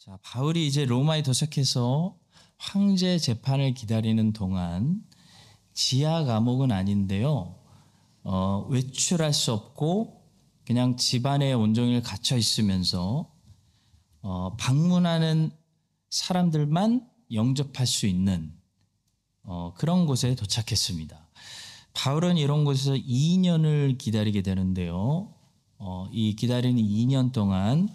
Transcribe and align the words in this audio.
자, 0.00 0.18
바울이 0.22 0.66
이제 0.66 0.86
로마에 0.86 1.22
도착해서 1.22 2.16
황제 2.56 3.18
재판을 3.18 3.74
기다리는 3.74 4.32
동안 4.32 5.04
지하 5.74 6.24
감옥은 6.24 6.72
아닌데요. 6.72 7.54
어, 8.22 8.66
외출할 8.70 9.34
수 9.34 9.52
없고 9.52 10.22
그냥 10.64 10.96
집안에 10.96 11.52
온종일 11.52 12.00
갇혀 12.00 12.38
있으면서 12.38 13.30
어, 14.22 14.56
방문하는 14.56 15.50
사람들만 16.08 17.06
영접할 17.34 17.86
수 17.86 18.06
있는 18.06 18.54
어, 19.42 19.74
그런 19.76 20.06
곳에 20.06 20.34
도착했습니다. 20.34 21.28
바울은 21.92 22.38
이런 22.38 22.64
곳에서 22.64 22.94
2년을 22.94 23.98
기다리게 23.98 24.40
되는데요. 24.40 25.34
어, 25.76 26.08
이 26.10 26.36
기다리는 26.36 26.82
2년 26.82 27.32
동안 27.32 27.90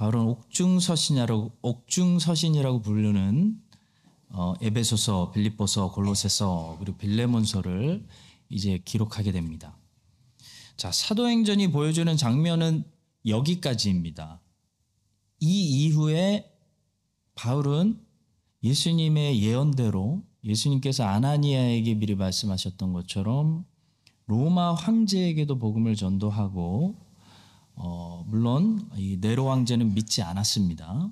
바울은 0.00 0.20
옥중서신이라고 0.20 1.58
옥중서신이라고 1.60 2.80
부르는 2.80 3.60
어, 4.30 4.54
에베소서, 4.62 5.30
빌립보서, 5.32 5.92
골로새서 5.92 6.78
그리고 6.80 6.96
빌레몬서를 6.96 8.06
이제 8.48 8.80
기록하게 8.82 9.30
됩니다. 9.32 9.76
자, 10.78 10.90
사도행전이 10.90 11.70
보여주는 11.70 12.16
장면은 12.16 12.84
여기까지입니다. 13.26 14.40
이 15.38 15.84
이후에 15.84 16.50
바울은 17.34 18.00
예수님의 18.62 19.42
예언대로 19.42 20.22
예수님께서 20.44 21.04
아나니아에게 21.04 21.96
미리 21.96 22.14
말씀하셨던 22.14 22.94
것처럼 22.94 23.66
로마 24.24 24.72
황제에게도 24.72 25.58
복음을 25.58 25.94
전도하고 25.94 27.09
어, 27.82 28.24
물론 28.28 28.90
이 28.94 29.16
네로 29.22 29.48
황제는 29.48 29.94
믿지 29.94 30.20
않았습니다. 30.20 31.10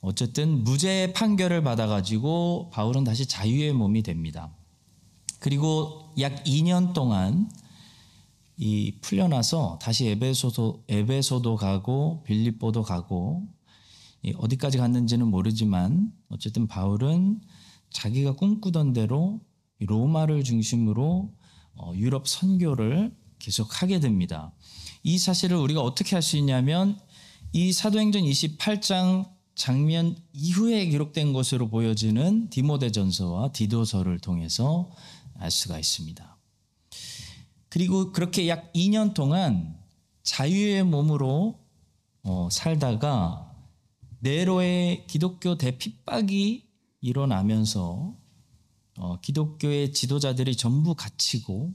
어쨌든 0.00 0.62
무죄 0.62 1.12
판결을 1.12 1.64
받아가지고 1.64 2.70
바울은 2.72 3.02
다시 3.02 3.26
자유의 3.26 3.72
몸이 3.72 4.04
됩니다. 4.04 4.54
그리고 5.40 6.14
약 6.20 6.44
2년 6.44 6.94
동안 6.94 7.50
이 8.56 8.98
풀려나서 9.00 9.80
다시 9.82 10.06
에베소도 10.06 10.84
에베소도 10.86 11.56
가고 11.56 12.22
빌립보도 12.22 12.84
가고 12.84 13.42
어디까지 14.36 14.78
갔는지는 14.78 15.26
모르지만 15.26 16.12
어쨌든 16.28 16.68
바울은 16.68 17.40
자기가 17.90 18.36
꿈꾸던 18.36 18.92
대로 18.92 19.40
로마를 19.80 20.44
중심으로 20.44 21.34
어, 21.74 21.92
유럽 21.96 22.28
선교를 22.28 23.12
계속하게 23.40 23.98
됩니다. 23.98 24.52
이 25.06 25.18
사실을 25.18 25.56
우리가 25.56 25.80
어떻게 25.82 26.16
할 26.16 26.22
수 26.22 26.36
있냐면 26.36 26.98
이 27.52 27.72
사도행전 27.72 28.22
28장 28.22 29.30
장면 29.54 30.16
이후에 30.32 30.86
기록된 30.86 31.32
것으로 31.32 31.68
보여지는 31.68 32.50
디모데전서와 32.50 33.52
디도서를 33.52 34.18
통해서 34.18 34.90
알 35.34 35.52
수가 35.52 35.78
있습니다. 35.78 36.36
그리고 37.68 38.10
그렇게 38.10 38.48
약 38.48 38.72
2년 38.72 39.14
동안 39.14 39.78
자유의 40.24 40.82
몸으로 40.82 41.64
어, 42.24 42.48
살다가 42.50 43.54
네로의 44.18 45.06
기독교 45.06 45.56
대핍박이 45.56 46.68
일어나면서 47.00 48.16
어, 48.98 49.20
기독교의 49.20 49.92
지도자들이 49.92 50.56
전부 50.56 50.96
갇히고 50.96 51.72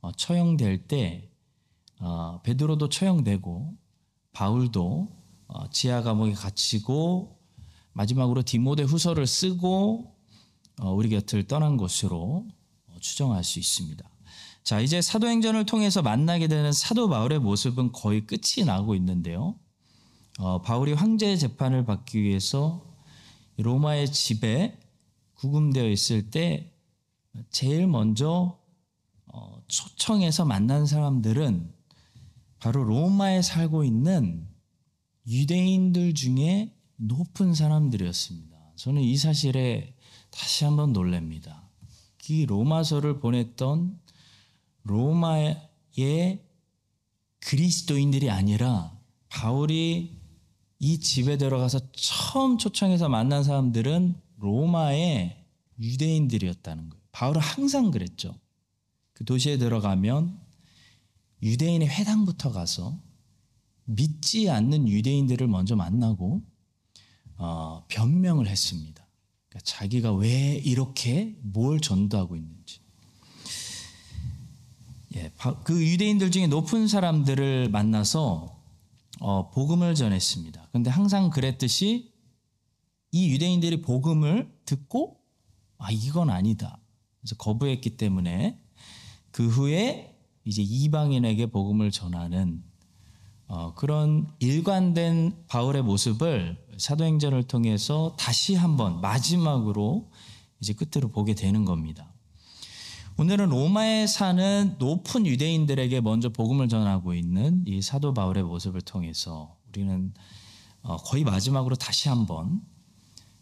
어, 0.00 0.12
처형될 0.12 0.86
때 0.86 1.31
어, 2.02 2.40
베드로도 2.42 2.88
처형되고 2.88 3.74
바울도 4.32 5.08
어, 5.46 5.70
지하 5.70 6.02
감옥에 6.02 6.32
갇히고 6.32 7.38
마지막으로 7.92 8.42
디모데 8.42 8.82
후서를 8.82 9.26
쓰고 9.26 10.12
어, 10.80 10.92
우리 10.92 11.10
곁을 11.10 11.46
떠난 11.46 11.76
것으로 11.76 12.48
어, 12.88 12.94
추정할 13.00 13.44
수 13.44 13.60
있습니다. 13.60 14.04
자, 14.64 14.80
이제 14.80 15.00
사도행전을 15.00 15.64
통해서 15.64 16.02
만나게 16.02 16.48
되는 16.48 16.72
사도 16.72 17.08
바울의 17.08 17.38
모습은 17.38 17.92
거의 17.92 18.26
끝이 18.26 18.64
나고 18.66 18.96
있는데요. 18.96 19.54
어, 20.40 20.60
바울이 20.60 20.94
황제의 20.94 21.38
재판을 21.38 21.84
받기 21.84 22.20
위해서 22.20 22.84
로마의 23.58 24.10
집에 24.10 24.80
구금되어 25.34 25.88
있을 25.88 26.30
때 26.30 26.72
제일 27.50 27.86
먼저 27.86 28.58
어, 29.26 29.62
초청해서 29.68 30.44
만난 30.46 30.84
사람들은 30.84 31.71
바로 32.62 32.84
로마에 32.84 33.42
살고 33.42 33.82
있는 33.82 34.46
유대인들 35.26 36.14
중에 36.14 36.72
높은 36.94 37.54
사람들이었습니다. 37.54 38.56
저는 38.76 39.02
이 39.02 39.16
사실에 39.16 39.96
다시 40.30 40.64
한번 40.64 40.92
놀랍니다. 40.92 41.68
이 42.28 42.46
로마서를 42.46 43.18
보냈던 43.18 43.98
로마의 44.84 45.60
그리스도인들이 47.40 48.30
아니라 48.30 48.96
바울이 49.28 50.20
이 50.78 51.00
집에 51.00 51.36
들어가서 51.36 51.80
처음 51.90 52.58
초청해서 52.58 53.08
만난 53.08 53.42
사람들은 53.42 54.14
로마의 54.38 55.44
유대인들이었다는 55.80 56.90
거예요. 56.90 57.02
바울은 57.10 57.40
항상 57.40 57.90
그랬죠. 57.90 58.38
그 59.14 59.24
도시에 59.24 59.58
들어가면 59.58 60.41
유대인의 61.42 61.88
회당부터 61.88 62.52
가서 62.52 63.00
믿지 63.84 64.48
않는 64.48 64.88
유대인들을 64.88 65.46
먼저 65.48 65.76
만나고 65.76 66.42
어, 67.36 67.84
변명을 67.88 68.46
했습니다. 68.46 69.06
그러니까 69.48 69.64
자기가 69.64 70.12
왜 70.14 70.54
이렇게 70.54 71.36
뭘 71.42 71.80
전도하고 71.80 72.36
있는지. 72.36 72.80
예, 75.16 75.30
그 75.64 75.84
유대인들 75.84 76.30
중에 76.30 76.46
높은 76.46 76.88
사람들을 76.88 77.68
만나서 77.70 78.62
어, 79.20 79.50
복음을 79.50 79.94
전했습니다. 79.94 80.68
그런데 80.70 80.90
항상 80.90 81.30
그랬듯이 81.30 82.12
이 83.10 83.30
유대인들이 83.30 83.82
복음을 83.82 84.50
듣고 84.64 85.20
아 85.78 85.90
이건 85.90 86.30
아니다. 86.30 86.80
그래서 87.20 87.36
거부했기 87.36 87.96
때문에 87.96 88.58
그 89.30 89.48
후에 89.48 90.11
이제 90.44 90.62
이방인에게 90.62 91.46
복음을 91.46 91.90
전하는 91.90 92.62
어, 93.46 93.74
그런 93.74 94.28
일관된 94.38 95.44
바울의 95.46 95.82
모습을 95.82 96.56
사도행전을 96.78 97.44
통해서 97.44 98.16
다시 98.18 98.54
한번 98.54 99.00
마지막으로 99.00 100.10
이제 100.60 100.72
끝으로 100.72 101.10
보게 101.10 101.34
되는 101.34 101.64
겁니다. 101.64 102.12
오늘은 103.18 103.50
로마에 103.50 104.06
사는 104.06 104.76
높은 104.78 105.26
유대인들에게 105.26 106.00
먼저 106.00 106.30
복음을 106.30 106.68
전하고 106.68 107.12
있는 107.14 107.62
이 107.66 107.82
사도 107.82 108.14
바울의 108.14 108.42
모습을 108.44 108.80
통해서 108.80 109.56
우리는 109.68 110.14
어, 110.82 110.96
거의 110.96 111.22
마지막으로 111.22 111.76
다시 111.76 112.08
한번 112.08 112.62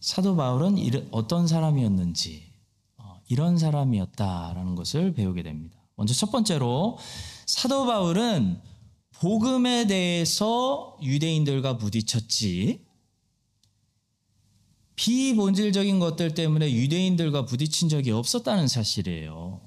사도 0.00 0.34
바울은 0.34 0.76
어떤 1.12 1.46
사람이었는지 1.46 2.52
어, 2.96 3.20
이런 3.28 3.58
사람이었다라는 3.58 4.74
것을 4.74 5.14
배우게 5.14 5.42
됩니다. 5.42 5.79
먼저 6.00 6.14
첫 6.14 6.32
번째로 6.32 6.96
사도 7.44 7.84
바울은 7.84 8.58
복음에 9.10 9.86
대해서 9.86 10.96
유대인들과 11.02 11.76
부딪혔지 11.76 12.86
비본질적인 14.96 15.98
것들 15.98 16.32
때문에 16.32 16.72
유대인들과 16.72 17.44
부딪힌 17.44 17.90
적이 17.90 18.12
없었다는 18.12 18.66
사실이에요. 18.66 19.60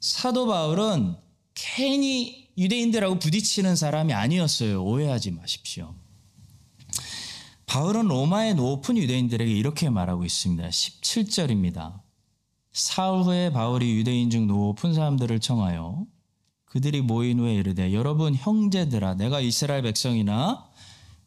사도 0.00 0.46
바울은 0.46 1.16
괜히 1.52 2.48
유대인들하고 2.56 3.18
부딪히는 3.18 3.76
사람이 3.76 4.14
아니었어요. 4.14 4.82
오해하지 4.82 5.32
마십시오. 5.32 5.94
바울은 7.66 8.08
로마의 8.08 8.54
높은 8.54 8.96
유대인들에게 8.96 9.52
이렇게 9.52 9.90
말하고 9.90 10.24
있습니다. 10.24 10.66
17절입니다. 10.66 12.05
사흘 12.76 13.22
후에 13.22 13.50
바울이 13.52 13.96
유대인 13.96 14.28
중 14.28 14.46
높은 14.46 14.92
사람들을 14.92 15.40
청하여 15.40 16.04
그들이 16.66 17.00
모인 17.00 17.40
후에 17.40 17.54
이르되 17.54 17.94
여러분 17.94 18.34
형제들아 18.34 19.14
내가 19.14 19.40
이스라엘 19.40 19.80
백성이나 19.80 20.68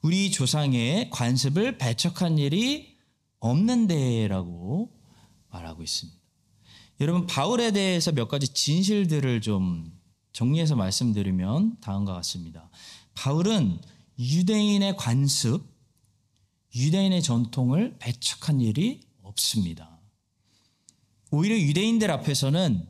우리 0.03 0.29
조상의 0.29 1.09
관습을 1.09 1.79
배척한 1.79 2.37
일이 2.37 2.95
없는데라고 3.39 4.91
말하고 5.49 5.81
있습니다. 5.81 6.19
여러분 7.01 7.25
바울에 7.25 7.71
대해서 7.71 8.11
몇 8.11 8.27
가지 8.27 8.47
진실들을 8.47 9.41
좀 9.41 9.91
정리해서 10.33 10.75
말씀드리면 10.75 11.79
다음과 11.81 12.13
같습니다. 12.13 12.69
바울은 13.15 13.81
유대인의 14.19 14.97
관습, 14.97 15.65
유대인의 16.75 17.23
전통을 17.23 17.97
배척한 17.97 18.61
일이 18.61 19.01
없습니다. 19.23 19.98
오히려 21.31 21.57
유대인들 21.57 22.09
앞에서는 22.11 22.87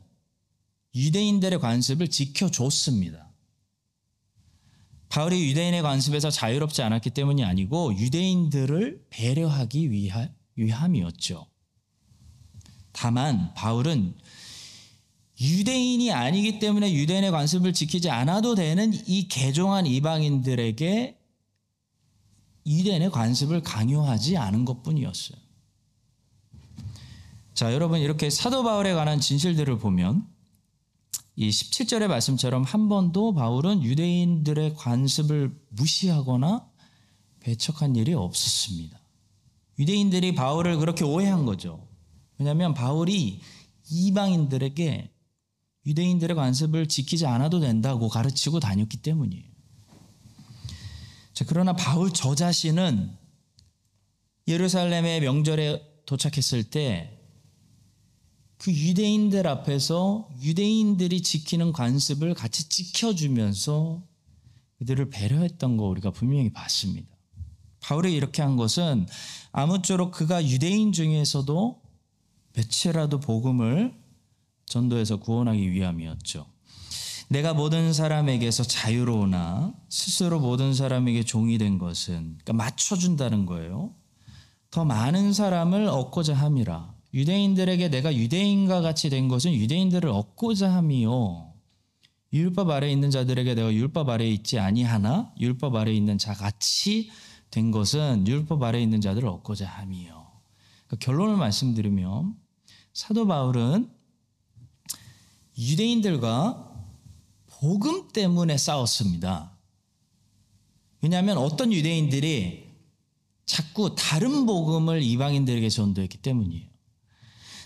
유대인들의 0.94 1.58
관습을 1.60 2.08
지켜줬습니다. 2.08 3.30
바울이 5.08 5.48
유대인의 5.50 5.82
관습에서 5.82 6.30
자유롭지 6.30 6.82
않았기 6.82 7.10
때문이 7.10 7.44
아니고 7.44 7.96
유대인들을 7.96 9.06
배려하기 9.10 9.90
위하, 9.90 10.28
위함이었죠. 10.54 11.46
다만 12.92 13.52
바울은 13.54 14.16
유대인이 15.40 16.12
아니기 16.12 16.58
때문에 16.58 16.92
유대인의 16.92 17.30
관습을 17.30 17.72
지키지 17.72 18.10
않아도 18.10 18.54
되는 18.54 18.92
이 19.06 19.26
개종한 19.26 19.86
이방인들에게 19.86 21.18
유대인의 22.66 23.10
관습을 23.10 23.62
강요하지 23.62 24.36
않은 24.36 24.64
것 24.64 24.82
뿐이었어요. 24.82 25.49
자, 27.60 27.74
여러분, 27.74 28.00
이렇게 28.00 28.30
사도 28.30 28.62
바울에 28.62 28.94
관한 28.94 29.20
진실들을 29.20 29.78
보면 29.80 30.26
이 31.36 31.50
17절의 31.50 32.06
말씀처럼 32.06 32.62
한 32.62 32.88
번도 32.88 33.34
바울은 33.34 33.82
유대인들의 33.82 34.76
관습을 34.76 35.54
무시하거나 35.68 36.66
배척한 37.40 37.96
일이 37.96 38.14
없었습니다. 38.14 38.98
유대인들이 39.78 40.34
바울을 40.34 40.78
그렇게 40.78 41.04
오해한 41.04 41.44
거죠. 41.44 41.86
왜냐하면 42.38 42.72
바울이 42.72 43.42
이방인들에게 43.90 45.10
유대인들의 45.84 46.34
관습을 46.34 46.88
지키지 46.88 47.26
않아도 47.26 47.60
된다고 47.60 48.08
가르치고 48.08 48.60
다녔기 48.60 49.02
때문이에요. 49.02 49.44
자, 51.34 51.44
그러나 51.46 51.74
바울 51.74 52.10
저 52.10 52.34
자신은 52.34 53.14
예루살렘의 54.48 55.20
명절에 55.20 56.04
도착했을 56.06 56.64
때 56.64 57.18
그 58.60 58.70
유대인들 58.70 59.46
앞에서 59.46 60.28
유대인들이 60.42 61.22
지키는 61.22 61.72
관습을 61.72 62.34
같이 62.34 62.68
지켜주면서 62.68 64.02
그들을 64.78 65.08
배려했던 65.08 65.78
거 65.78 65.84
우리가 65.84 66.10
분명히 66.10 66.52
봤습니다. 66.52 67.08
바울이 67.80 68.14
이렇게 68.14 68.42
한 68.42 68.56
것은 68.56 69.06
아무쪼록 69.52 70.12
그가 70.12 70.46
유대인 70.46 70.92
중에서도 70.92 71.80
몇이라도 72.52 73.20
복음을 73.20 73.94
전도해서 74.66 75.16
구원하기 75.20 75.72
위함이었죠. 75.72 76.44
내가 77.28 77.54
모든 77.54 77.94
사람에게서 77.94 78.64
자유로우나 78.64 79.72
스스로 79.88 80.38
모든 80.38 80.74
사람에게 80.74 81.24
종이 81.24 81.56
된 81.56 81.78
것은 81.78 82.36
그러니까 82.42 82.52
맞춰준다는 82.52 83.46
거예요. 83.46 83.94
더 84.70 84.84
많은 84.84 85.32
사람을 85.32 85.86
얻고자 85.86 86.34
함이라. 86.34 86.99
유대인들에게 87.12 87.88
내가 87.88 88.14
유대인과 88.14 88.82
같이 88.82 89.10
된 89.10 89.28
것은 89.28 89.52
유대인들을 89.52 90.08
얻고자 90.08 90.72
함이요. 90.72 91.52
율법 92.32 92.70
아래 92.70 92.90
있는 92.90 93.10
자들에게 93.10 93.54
내가 93.54 93.72
율법 93.74 94.08
아래 94.08 94.28
있지 94.28 94.58
아니하나 94.58 95.34
율법 95.40 95.74
아래 95.74 95.92
있는 95.92 96.16
자 96.16 96.32
같이 96.32 97.10
된 97.50 97.72
것은 97.72 98.26
율법 98.26 98.62
아래 98.62 98.80
있는 98.80 99.00
자들을 99.00 99.28
얻고자 99.28 99.66
함이요. 99.66 100.30
그러니까 100.86 101.04
결론을 101.04 101.36
말씀드리면 101.36 102.36
사도 102.92 103.26
바울은 103.26 103.90
유대인들과 105.58 106.68
복음 107.46 108.08
때문에 108.08 108.56
싸웠습니다. 108.56 109.58
왜냐하면 111.02 111.38
어떤 111.38 111.72
유대인들이 111.72 112.70
자꾸 113.44 113.94
다른 113.96 114.46
복음을 114.46 115.02
이방인들에게 115.02 115.68
전도했기 115.68 116.18
때문이에요. 116.18 116.69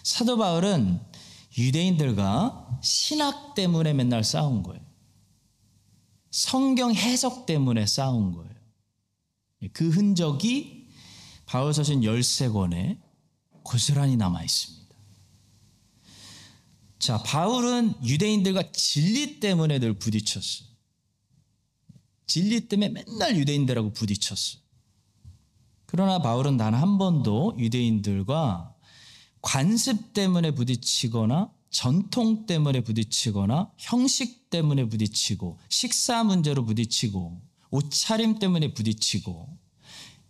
사도 0.04 0.36
바울은 0.36 1.00
유대인들과 1.56 2.78
신학 2.82 3.54
때문에 3.54 3.94
맨날 3.94 4.22
싸운 4.22 4.62
거예요. 4.62 4.84
성경 6.30 6.94
해석 6.94 7.46
때문에 7.46 7.86
싸운 7.86 8.32
거예요. 8.34 8.54
그 9.72 9.88
흔적이 9.88 10.88
바울 11.46 11.72
서신 11.72 12.02
13권에 12.02 13.00
고스란히 13.62 14.16
남아 14.16 14.42
있습니다. 14.42 14.94
자, 16.98 17.22
바울은 17.22 17.94
유대인들과 18.04 18.72
진리 18.72 19.40
때문에 19.40 19.78
늘 19.78 19.98
부딪혔어요. 19.98 20.68
진리 22.26 22.68
때문에 22.68 22.90
맨날 22.90 23.36
유대인들하고 23.36 23.92
부딪혔어요. 23.92 24.60
그러나 25.86 26.18
바울은 26.18 26.56
단 26.58 26.74
한 26.74 26.98
번도 26.98 27.54
유대인들과 27.58 28.73
관습 29.44 30.14
때문에 30.14 30.52
부딪히거나 30.52 31.52
전통 31.70 32.46
때문에 32.46 32.81
부딪히거나 32.81 33.70
형식 33.76 34.49
때문에 34.49 34.88
부딪히고 34.88 35.58
식사 35.69 36.25
문제로 36.25 36.64
부딪히고 36.64 37.41
옷차림 37.70 38.38
때문에 38.38 38.73
부딪히고 38.73 39.58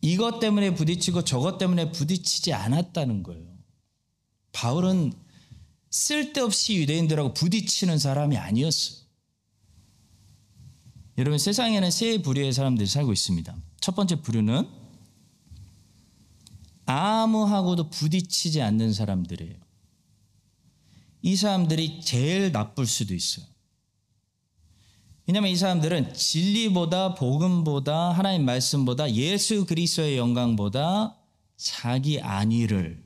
이것 0.01 0.41
때문에 0.41 0.75
부딪히고 0.75 1.23
저것 1.23 1.59
때문에 1.59 1.93
부딪히지 1.93 2.53
않았다는 2.53 3.23
거예요. 3.23 3.55
바울은 4.53 5.13
쓸데없이 5.91 6.75
유대인들하고 6.77 7.35
부딪히는 7.35 7.99
사람이 7.99 8.37
아니었어요. 8.37 9.05
여러분 11.19 11.39
세상에는 11.39 11.91
세 11.91 12.19
부류의 12.19 12.53
사람들이 12.53 12.89
살고 12.89 13.13
있습니다. 13.13 13.57
첫 13.81 13.95
번째 13.95 14.17
부류는 14.17 14.84
아무하고도 16.87 17.91
부딪히지 17.91 18.61
않는 18.63 18.93
사람들이에요. 18.93 19.57
이 21.23 21.37
사람들이 21.37 22.01
제일 22.03 22.53
나쁠 22.53 22.87
수도 22.87 23.15
있어요. 23.15 23.47
왜냐하면 25.27 25.51
이 25.51 25.57
사람들은 25.57 26.13
진리보다 26.13 27.15
복음보다 27.15 28.11
하나님 28.13 28.45
말씀보다 28.45 29.11
예수 29.13 29.65
그리스도의 29.65 30.19
영광보다 30.19 31.17
자기 31.57 32.21
안위를 32.21 33.03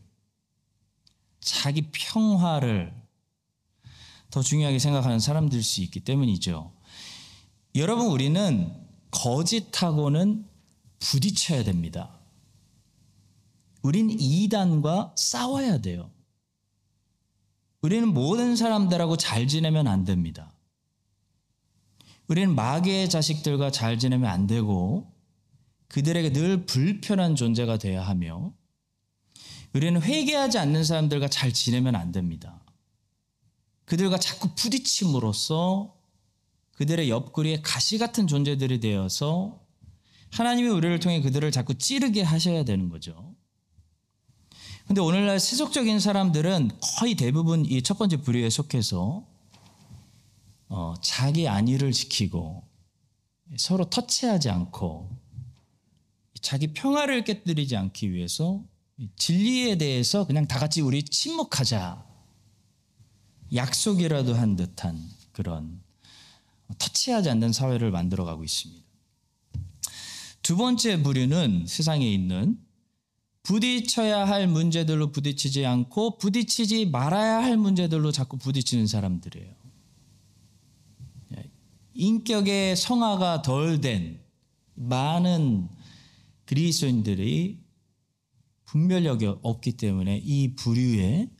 자기 1.40 1.82
평화를 1.92 2.92
더 4.30 4.42
중요하게 4.42 4.78
생각하는 4.78 5.20
사람들 5.20 5.62
수 5.62 5.80
있기 5.82 6.00
때문이죠. 6.00 6.72
여러분, 7.76 8.08
우리는 8.08 8.74
거짓하고는 9.10 10.44
부딪혀야 10.98 11.62
됩니다. 11.62 12.17
우린 13.88 14.10
이단과 14.10 15.14
싸워야 15.16 15.80
돼요. 15.80 16.10
우리는 17.80 18.06
모든 18.12 18.54
사람들하고 18.54 19.16
잘 19.16 19.48
지내면 19.48 19.86
안 19.86 20.04
됩니다. 20.04 20.52
우리는 22.26 22.54
마귀의 22.54 23.08
자식들과 23.08 23.70
잘 23.70 23.98
지내면 23.98 24.28
안 24.28 24.46
되고 24.46 25.10
그들에게 25.88 26.34
늘 26.34 26.66
불편한 26.66 27.34
존재가 27.34 27.78
되어야 27.78 28.06
하며 28.06 28.52
우리는 29.72 30.02
회개하지 30.02 30.58
않는 30.58 30.84
사람들과 30.84 31.28
잘 31.28 31.54
지내면 31.54 31.96
안 31.96 32.12
됩니다. 32.12 32.62
그들과 33.86 34.18
자꾸 34.18 34.54
부딪힘으로써 34.54 35.96
그들의 36.72 37.08
옆구리에 37.08 37.62
가시 37.62 37.96
같은 37.96 38.26
존재들이 38.26 38.80
되어서 38.80 39.64
하나님이 40.30 40.68
우리를 40.68 41.00
통해 41.00 41.22
그들을 41.22 41.50
자꾸 41.52 41.72
찌르게 41.78 42.20
하셔야 42.20 42.64
되는 42.64 42.90
거죠. 42.90 43.37
근데 44.88 45.02
오늘날 45.02 45.38
세속적인 45.38 46.00
사람들은 46.00 46.70
거의 46.98 47.14
대부분 47.14 47.66
이 47.66 47.82
첫 47.82 47.98
번째 47.98 48.16
부류에 48.22 48.48
속해서 48.48 49.22
어, 50.70 50.94
자기 51.02 51.46
안위를 51.46 51.92
지키고 51.92 52.64
서로 53.58 53.88
터치하지 53.90 54.48
않고 54.48 55.10
자기 56.40 56.72
평화를 56.72 57.24
깨뜨리지 57.24 57.76
않기 57.76 58.12
위해서 58.12 58.64
진리에 59.16 59.76
대해서 59.76 60.26
그냥 60.26 60.46
다 60.46 60.58
같이 60.58 60.80
우리 60.80 61.02
침묵하자. 61.02 62.06
약속이라도 63.54 64.34
한 64.34 64.56
듯한 64.56 65.02
그런 65.32 65.80
터치하지 66.78 67.30
않는 67.30 67.52
사회를 67.52 67.90
만들어가고 67.90 68.44
있습니다. 68.44 68.84
두 70.42 70.56
번째 70.56 71.02
부류는 71.02 71.66
세상에 71.66 72.10
있는 72.10 72.58
부딪혀야 73.48 74.28
할 74.28 74.46
문제들로 74.46 75.10
부딪히지 75.10 75.64
않고 75.64 76.18
부딪히지 76.18 76.84
말아야 76.84 77.42
할 77.42 77.56
문제들로 77.56 78.12
자꾸 78.12 78.36
부딪히는 78.36 78.86
사람들이에요. 78.86 79.54
인격의 81.94 82.76
성화가 82.76 83.40
덜 83.40 83.80
된 83.80 84.20
많은 84.74 85.70
그리스도인들이 86.44 87.58
분별력이 88.66 89.36
없기 89.40 89.78
때문에 89.78 90.20
이 90.22 90.54
부류에 90.54 91.30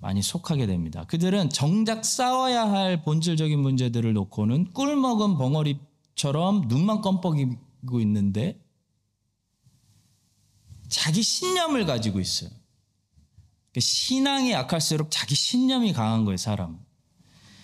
많이 0.00 0.20
속하게 0.20 0.66
됩니다. 0.66 1.04
그들은 1.04 1.50
정작 1.50 2.04
싸워야 2.04 2.68
할 2.68 3.04
본질적인 3.04 3.56
문제들을 3.60 4.12
놓고는 4.14 4.72
꿀먹은 4.72 5.38
벙어리처럼 5.38 6.66
눈만 6.66 7.02
껌뻑이고 7.02 8.00
있는데 8.00 8.60
자기 10.88 11.22
신념을 11.22 11.86
가지고 11.86 12.20
있어요. 12.20 12.50
그러니까 13.70 13.80
신앙이 13.80 14.52
약할수록 14.52 15.10
자기 15.10 15.34
신념이 15.34 15.92
강한 15.92 16.24
거예요, 16.24 16.36
사람. 16.36 16.78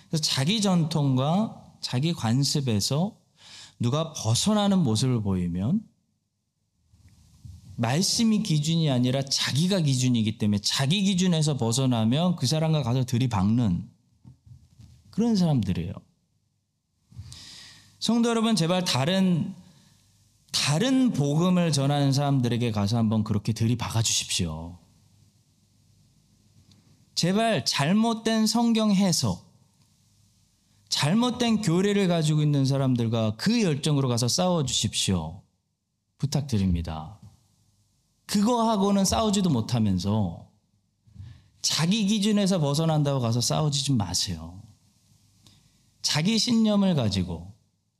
그래서 0.09 0.21
자기 0.23 0.61
전통과 0.61 1.63
자기 1.81 2.13
관습에서 2.13 3.17
누가 3.79 4.13
벗어나는 4.13 4.79
모습을 4.79 5.21
보이면 5.21 5.81
말씀이 7.77 8.41
기준이 8.41 8.89
아니라 8.89 9.21
자기가 9.21 9.81
기준이기 9.81 10.37
때문에 10.37 10.59
자기 10.59 11.01
기준에서 11.03 11.57
벗어나면 11.57 12.37
그 12.37 12.47
사람과 12.47 12.83
가서 12.83 13.03
들이박는 13.03 13.89
그런 15.09 15.35
사람들이에요. 15.35 15.93
성도 17.99 18.29
여러분, 18.29 18.55
제발 18.55 18.85
다른, 18.85 19.53
다른 20.55 21.11
복음을 21.11 21.73
전하는 21.73 22.13
사람들에게 22.13 22.71
가서 22.71 22.97
한번 22.97 23.25
그렇게 23.25 23.51
들이박아 23.51 24.01
주십시오. 24.01 24.77
제발 27.13 27.65
잘못된 27.65 28.47
성경 28.47 28.91
해석, 28.91 29.53
잘못된 30.87 31.61
교리를 31.61 32.07
가지고 32.07 32.41
있는 32.41 32.65
사람들과 32.65 33.35
그 33.35 33.63
열정으로 33.63 34.07
가서 34.07 34.29
싸워 34.29 34.63
주십시오. 34.63 35.43
부탁드립니다. 36.17 37.19
그거하고는 38.25 39.03
싸우지도 39.03 39.49
못하면서 39.49 40.49
자기 41.61 42.05
기준에서 42.07 42.59
벗어난다고 42.59 43.19
가서 43.19 43.41
싸우지 43.41 43.83
좀 43.83 43.97
마세요. 43.97 44.61
자기 46.01 46.39
신념을 46.39 46.95
가지고 46.95 47.54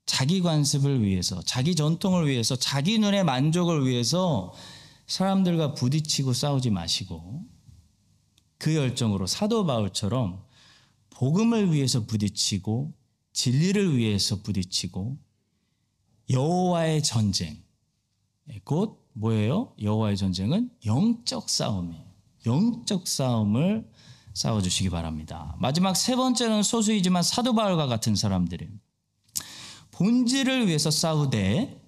자기 0.06 0.42
관습을 0.42 1.04
위해서, 1.04 1.42
자기 1.42 1.76
전통을 1.76 2.28
위해서, 2.28 2.56
자기 2.56 3.00
눈의 3.00 3.24
만족을 3.24 3.88
위해서 3.88 4.54
사람들과 5.08 5.74
부딪히고 5.74 6.34
싸우지 6.34 6.72
마시고 6.72 7.44
그 8.58 8.76
열정으로 8.76 9.28
사도 9.28 9.66
바울처럼 9.66 10.44
복음을 11.12 11.72
위해서 11.72 12.06
부딪히고 12.06 12.94
진리를 13.34 13.98
위해서 13.98 14.42
부딪히고 14.42 15.18
여호와의 16.30 17.04
전쟁 17.04 17.64
곧 18.64 19.06
뭐예요? 19.14 19.74
여호와의 19.82 20.18
전쟁은 20.18 20.70
영적 20.86 21.50
싸움이에요. 21.50 22.04
영적 22.46 23.08
싸움을 23.08 23.90
싸워 24.34 24.62
주시기 24.62 24.90
바랍니다. 24.90 25.56
마지막 25.60 25.96
세 25.96 26.16
번째는 26.16 26.64
소수이지만 26.64 27.24
사도 27.24 27.54
바울과 27.56 27.88
같은 27.88 28.16
사람들이 28.16 28.68
본질을 29.96 30.68
위해서 30.68 30.92
싸우되 30.92 31.82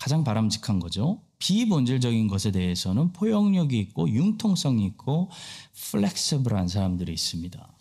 가장 0.00 0.24
바람직한 0.24 0.80
거죠. 0.80 1.20
비본질적인 1.38 2.28
것에 2.28 2.50
대해서는 2.50 3.12
포용력이 3.12 3.78
있고 3.80 4.08
융통성이 4.08 4.86
있고 4.86 5.28
flexible한 5.74 6.68
사람들이 6.68 7.12
있습니다. 7.12 7.72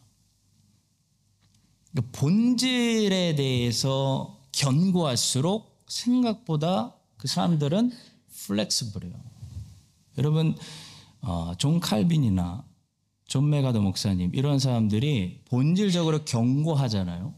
그러니까 1.91 2.19
본질에 2.19 3.35
대해서 3.35 4.41
견고할수록 4.51 5.79
생각보다 5.87 6.95
그 7.17 7.27
사람들은 7.27 7.91
flexible해요. 8.47 9.13
여러분 10.17 10.57
어, 11.21 11.53
존 11.57 11.79
칼빈이나 11.79 12.65
존 13.25 13.49
맥아더 13.49 13.79
목사님 13.79 14.31
이런 14.33 14.59
사람들이 14.59 15.43
본질적으로 15.45 16.25
견고하잖아요. 16.25 17.33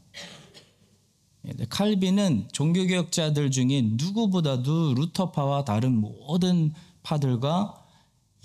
예, 1.45 1.65
칼빈은 1.69 2.49
종교개혁자들 2.51 3.51
중에 3.51 3.81
누구보다도 3.93 4.93
루터파와 4.95 5.65
다른 5.65 5.99
모든 5.99 6.73
파들과 7.03 7.85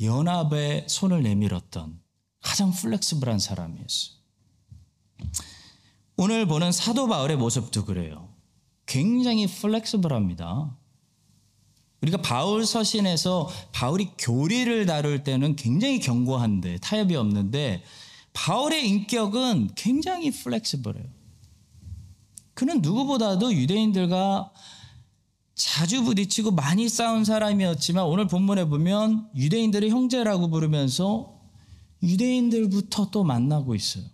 연합에 0.00 0.86
손을 0.88 1.22
내밀었던 1.22 2.00
가장 2.40 2.72
flexible한 2.72 3.38
사람이었어요. 3.38 4.18
오늘 6.16 6.46
보는 6.46 6.72
사도 6.72 7.06
바울의 7.06 7.36
모습도 7.36 7.84
그래요. 7.84 8.28
굉장히 8.86 9.46
flexible합니다. 9.46 10.76
우리가 12.00 12.22
바울 12.22 12.64
서신에서 12.64 13.48
바울이 13.72 14.10
교리를 14.18 14.86
다룰 14.86 15.24
때는 15.24 15.56
굉장히 15.56 15.98
견고한데 16.00 16.78
타협이 16.78 17.14
없는데 17.16 17.82
바울의 18.32 18.88
인격은 18.88 19.70
굉장히 19.74 20.30
플렉스블해요. 20.30 21.17
그는 22.58 22.82
누구보다도 22.82 23.54
유대인들과 23.54 24.52
자주 25.54 26.02
부딪히고 26.02 26.50
많이 26.50 26.88
싸운 26.88 27.24
사람이었지만 27.24 28.04
오늘 28.04 28.26
본문에 28.26 28.64
보면 28.64 29.30
유대인들의 29.36 29.88
형제라고 29.90 30.50
부르면서 30.50 31.40
유대인들부터 32.02 33.10
또 33.10 33.22
만나고 33.22 33.76
있어요. 33.76 34.06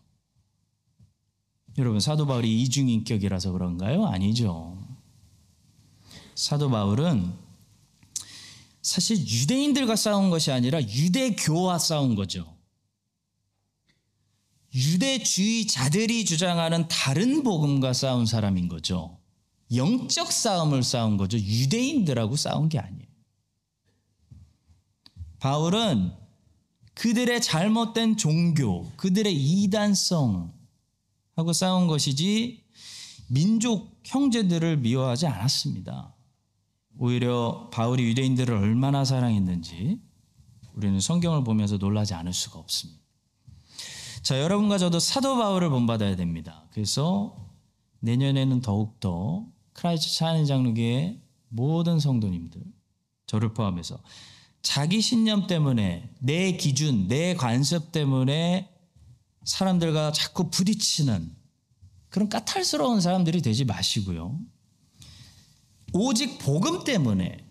여러분 1.79 2.01
사도 2.01 2.27
바울이 2.27 2.61
이중 2.61 2.91
인격이라서 2.91 3.53
그런가요? 3.53 4.05
아니죠. 4.05 4.77
사도 6.35 6.69
바울은 6.69 7.33
사실 8.83 9.27
유대인들과 9.27 9.97
싸운 9.97 10.29
것이 10.29 10.53
아니라 10.53 10.83
유대교와 10.83 11.79
싸운 11.79 12.15
거죠. 12.15 12.54
유대주의자들이 14.75 16.25
주장하는 16.25 16.89
다른 16.89 17.43
복음과 17.43 17.93
싸운 17.93 18.27
사람인 18.27 18.69
거죠. 18.69 19.19
영적 19.75 20.33
싸움을 20.33 20.83
싸운 20.83 21.17
거죠. 21.17 21.39
유대인들하고 21.39 22.37
싸운 22.37 22.69
게 22.69 22.79
아니에요. 22.79 23.07
바울은 25.39 26.13
그들의 26.95 27.41
잘못된 27.41 28.17
종교, 28.17 28.91
그들의 28.97 29.35
이단성 29.35 30.53
하고 31.37 31.53
싸운 31.53 31.87
것이지 31.87 32.65
민족 33.29 34.01
형제들을 34.05 34.79
미워하지 34.79 35.27
않았습니다. 35.27 36.15
오히려 36.99 37.69
바울이 37.73 38.05
유대인들을 38.05 38.55
얼마나 38.55 39.05
사랑했는지 39.05 40.01
우리는 40.75 41.01
성경을 41.01 41.43
보면서 41.45 41.77
놀라지 41.77 42.15
않을 42.15 42.33
수가 42.33 42.59
없습니다. 42.59 43.04
자, 44.25 44.41
여러분과 44.41 44.79
저도 44.79 45.01
사도 45.01 45.37
바울을 45.37 45.69
본받아야 45.69 46.17
됩니다. 46.17 46.65
그래서 46.71 47.37
내년에는 48.01 48.63
더욱더 48.63 49.47
크라이스트 49.75 50.15
차는 50.17 50.47
장로교의 50.47 51.21
모든 51.51 52.01
성도님들, 52.01 52.63
저를 53.27 53.53
포함해서 53.53 54.03
자기 54.63 55.03
신념 55.03 55.47
때문에 55.47 56.09
내 56.21 56.57
기준, 56.57 57.07
내 57.07 57.35
관습 57.35 57.93
때문에 57.93 58.71
사람들과 59.45 60.13
자꾸 60.13 60.49
부딪히는 60.49 61.31
그런 62.09 62.31
까탈스러운 62.31 63.03
사람들이 63.03 63.43
되지 63.43 63.67
마시고요. 63.67 64.41
오직 65.93 66.39
복음 66.39 66.83
때문에 66.85 67.47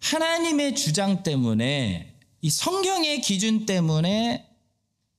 하나님의 0.00 0.74
주장 0.74 1.22
때문에 1.22 2.18
이 2.40 2.50
성경의 2.50 3.20
기준 3.20 3.64
때문에 3.64 4.51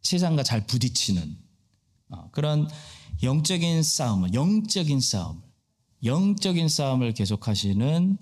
세상과 0.04 0.44
잘 0.44 0.66
부딪히는 0.68 1.38
어, 2.10 2.30
그런 2.32 2.70
영적인 3.24 3.82
싸움을 3.84 4.34
영적인 4.34 5.00
싸움을 5.00 5.42
영적인 6.04 6.68
싸움을 6.68 7.14
계속하시는 7.14 8.18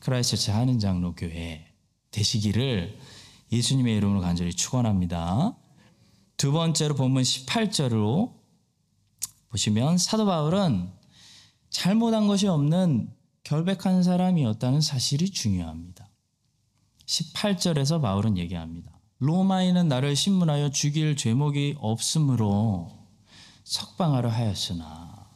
크라이스처치 0.00 0.50
하는 0.50 0.78
장로 0.78 1.14
교회 1.14 1.66
되시기를 2.10 2.98
예수님의 3.52 3.96
이름으로 3.96 4.20
간절히 4.20 4.52
축원합니다. 4.52 5.56
두 6.36 6.52
번째로 6.52 6.94
본문 6.94 7.22
18절로 7.22 8.32
보시면 9.48 9.98
사도 9.98 10.26
바울은 10.26 10.90
잘못한 11.68 12.26
것이 12.26 12.46
없는 12.46 13.12
결백한 13.44 14.02
사람이었다는 14.02 14.80
사실이 14.80 15.30
중요합니다. 15.30 16.08
18절에서 17.06 18.00
바울은 18.00 18.38
얘기합니다. 18.38 18.99
로마인은 19.20 19.88
나를 19.88 20.16
신문하여 20.16 20.70
죽일 20.70 21.14
죄목이 21.14 21.76
없으므로 21.78 22.90
석방하려 23.64 24.30
하였으나 24.30 25.28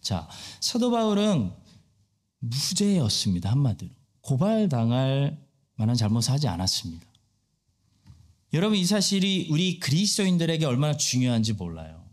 자 0.00 0.28
사도 0.60 0.90
바울은 0.90 1.52
무죄였습니다 2.40 3.50
한마디로 3.50 3.94
고발당할 4.20 5.40
만한 5.74 5.96
잘못을 5.96 6.32
하지 6.32 6.48
않았습니다. 6.48 7.06
여러분 8.52 8.76
이 8.76 8.84
사실이 8.84 9.48
우리 9.50 9.78
그리스도인들에게 9.80 10.66
얼마나 10.66 10.96
중요한지 10.96 11.54
몰라요. 11.54 12.04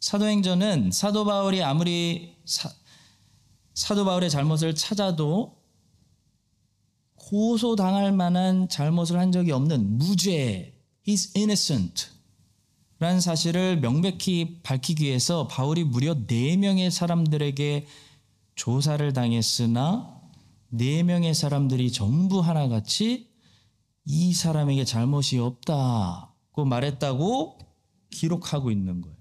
사도행전은 0.00 0.90
사도 0.90 1.24
바울이 1.24 1.62
아무리 1.62 2.36
사, 2.44 2.70
사도 3.72 4.04
바울의 4.04 4.30
잘못을 4.30 4.74
찾아도 4.74 5.55
고소당할 7.16 8.12
만한 8.12 8.68
잘못을 8.68 9.18
한 9.18 9.32
적이 9.32 9.52
없는 9.52 9.98
무죄, 9.98 10.74
he's 11.06 11.36
innocent 11.36 12.08
라는 12.98 13.20
사실을 13.20 13.78
명백히 13.80 14.60
밝히기 14.62 15.04
위해서 15.04 15.46
바울이 15.48 15.84
무려 15.84 16.14
4명의 16.14 16.90
사람들에게 16.90 17.86
조사를 18.54 19.12
당했으나 19.12 20.16
4명의 20.72 21.34
사람들이 21.34 21.92
전부 21.92 22.40
하나같이 22.40 23.28
이 24.06 24.32
사람에게 24.32 24.84
잘못이 24.84 25.38
없다고 25.38 26.64
말했다고 26.64 27.58
기록하고 28.10 28.70
있는 28.70 29.02
거예요. 29.02 29.16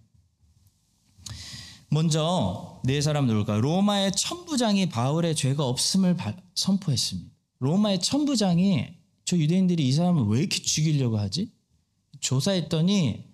먼저 1.89 2.81
네 2.83 3.01
사람 3.01 3.27
누굴까? 3.27 3.57
로마의 3.57 4.11
천부장이 4.13 4.89
바울의 4.89 5.35
죄가 5.35 5.65
없음을 5.65 6.15
선포했습니다. 6.53 7.34
로마의 7.65 7.99
천부장이 7.99 8.87
저 9.25 9.37
유대인들이 9.37 9.87
이 9.87 9.91
사람을 9.91 10.25
왜 10.27 10.39
이렇게 10.39 10.61
죽이려고 10.61 11.17
하지? 11.17 11.51
조사했더니 12.19 13.25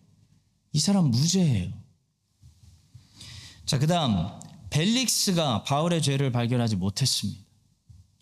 이 0.71 0.79
사람 0.79 1.11
무죄예요. 1.11 1.73
자, 3.65 3.77
그 3.77 3.87
다음, 3.87 4.27
벨릭스가 4.69 5.63
바울의 5.63 6.01
죄를 6.01 6.31
발견하지 6.31 6.77
못했습니다. 6.77 7.41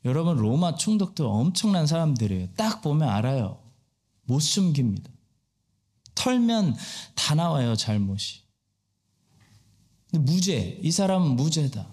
여러분, 0.03 0.37
로마 0.37 0.75
총독도 0.75 1.29
엄청난 1.29 1.85
사람들이에요. 1.85 2.53
딱 2.55 2.81
보면 2.81 3.07
알아요. 3.07 3.61
못 4.23 4.39
숨깁니다. 4.39 5.11
털면 6.15 6.75
다 7.13 7.35
나와요, 7.35 7.75
잘못이. 7.75 8.41
무죄, 10.11 10.79
이 10.81 10.89
사람은 10.89 11.35
무죄다. 11.35 11.87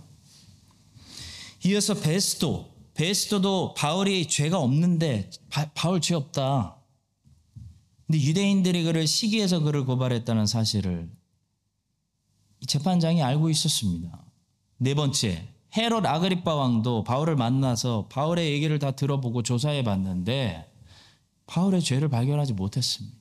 이어서 1.66 1.94
베스도, 1.94 2.75
베스도도 2.97 3.75
바울이 3.75 4.26
죄가 4.26 4.59
없는데 4.59 5.31
바, 5.50 5.71
바울 5.75 6.00
죄 6.00 6.15
없다. 6.15 6.76
근데 8.07 8.21
유대인들이 8.21 8.85
그를 8.85 9.07
시기해서 9.07 9.61
그를 9.61 9.85
고발했다는 9.85 10.47
사실을 10.47 11.11
재판장이 12.67 13.23
알고 13.23 13.50
있었습니다. 13.50 14.25
네 14.79 14.95
번째, 14.95 15.49
헤롯 15.76 16.07
아그리파 16.07 16.55
왕도 16.55 17.05
바울을 17.05 17.37
만나서 17.37 18.09
바울의 18.09 18.50
얘기를 18.53 18.79
다 18.79 18.93
들어보고 18.93 19.43
조사해 19.43 19.85
봤는데 19.85 20.73
바울의 21.47 21.83
죄를 21.83 22.09
발견하지 22.09 22.55
못했습니다. 22.55 23.17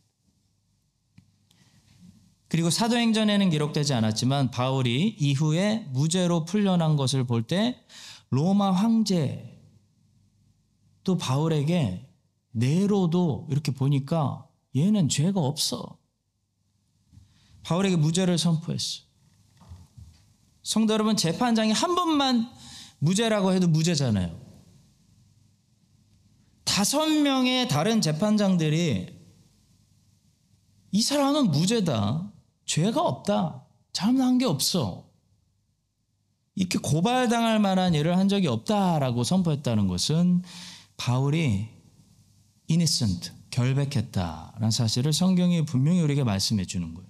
그리고 2.48 2.70
사도행전에는 2.70 3.50
기록되지 3.50 3.94
않았지만 3.94 4.52
바울이 4.52 5.16
이후에 5.20 5.88
무죄로 5.90 6.46
풀려난 6.46 6.96
것을 6.96 7.26
볼 7.26 7.44
때 7.48 7.78
로마 8.30 8.72
황제 8.72 9.55
또 11.06 11.18
바울에게 11.18 12.10
네로도 12.52 13.48
이렇게 13.50 13.72
보니까 13.72 14.46
얘는 14.76 15.08
죄가 15.08 15.40
없어. 15.40 15.98
바울에게 17.64 17.96
무죄를 17.96 18.38
선포했어. 18.38 19.04
성도 20.64 20.94
여러분, 20.94 21.16
재판장이 21.16 21.72
한 21.72 21.96
번만 21.96 22.50
무죄라고 23.00 23.54
해도 23.54 23.68
무죄잖아요. 23.68 24.44
다섯 26.64 27.08
명의 27.08 27.68
다른 27.68 28.02
재판장들이 28.02 29.16
이 30.92 31.02
사람은 31.02 31.52
무죄다. 31.52 32.34
죄가 32.66 33.02
없다. 33.02 33.68
잘못한 33.94 34.38
게 34.40 34.46
없어. 34.46 35.06
이렇게 36.56 36.80
고발당할 36.80 37.60
만한 37.60 37.94
일을 37.94 38.18
한 38.18 38.28
적이 38.28 38.48
없다라고 38.48 39.24
선포했다는 39.24 39.88
것은 39.88 40.42
바울이 40.98 41.70
innocent, 42.70 43.32
결백했다라는 43.52 44.72
사실을 44.72 45.14
성경이 45.14 45.66
분명히 45.66 46.02
우리에게 46.02 46.24
말씀해 46.24 46.66
주는 46.66 46.94
거예요. 46.94 47.10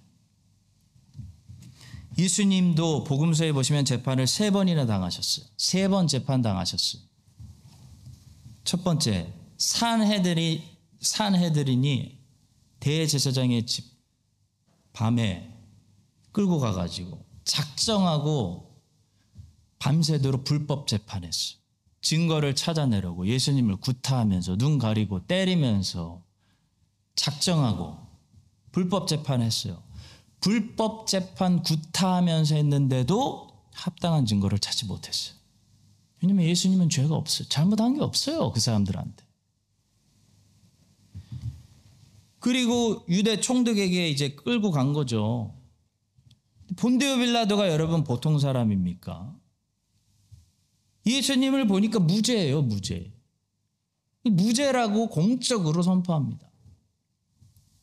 예수님도 2.17 3.03
복음서에 3.03 3.51
보시면 3.51 3.83
재판을 3.85 4.25
세 4.27 4.49
번이나 4.51 4.85
당하셨어요. 4.85 5.45
세 5.57 5.87
번 5.89 6.07
재판 6.07 6.41
당하셨어요. 6.41 7.01
첫 8.63 8.83
번째, 8.83 9.33
산해들이 9.57 10.63
산해들이니 11.01 12.17
대제사장의 12.79 13.65
집 13.65 13.85
밤에 14.93 15.51
끌고 16.31 16.59
가 16.59 16.71
가지고 16.71 17.23
작정하고 17.43 18.81
밤새도록 19.79 20.43
불법 20.45 20.87
재판했어. 20.87 21.57
증거를 22.05 22.53
찾아내려고 22.53 23.27
예수님을 23.27 23.77
구타하면서 23.77 24.57
눈 24.57 24.77
가리고 24.77 25.25
때리면서 25.25 26.21
작정하고 27.15 27.97
불법 28.71 29.07
재판했어요. 29.07 29.81
불법 30.39 31.07
재판 31.07 31.63
구타하면서 31.63 32.55
했는데도 32.55 33.49
합당한 33.73 34.27
증거를 34.27 34.59
찾지 34.59 34.85
못했어요. 34.85 35.35
왜냐면 36.21 36.45
예수님은 36.45 36.89
죄가 36.89 37.15
없어요. 37.15 37.47
잘못한 37.49 37.95
게 37.95 38.01
없어요. 38.01 38.51
그 38.51 38.59
사람들한테. 38.59 39.25
그리고 42.37 43.03
유대 43.09 43.41
총독에게 43.41 44.09
이제 44.09 44.35
끌고 44.35 44.69
간 44.69 44.93
거죠. 44.93 45.55
본데오 46.75 47.17
빌라도가 47.17 47.69
여러분 47.69 48.03
보통 48.03 48.37
사람입니까? 48.37 49.44
예수님을 51.05 51.67
보니까 51.67 51.99
무죄예요, 51.99 52.61
무죄. 52.61 53.11
무죄라고 54.23 55.09
공적으로 55.09 55.83
선포합니다. 55.83 56.49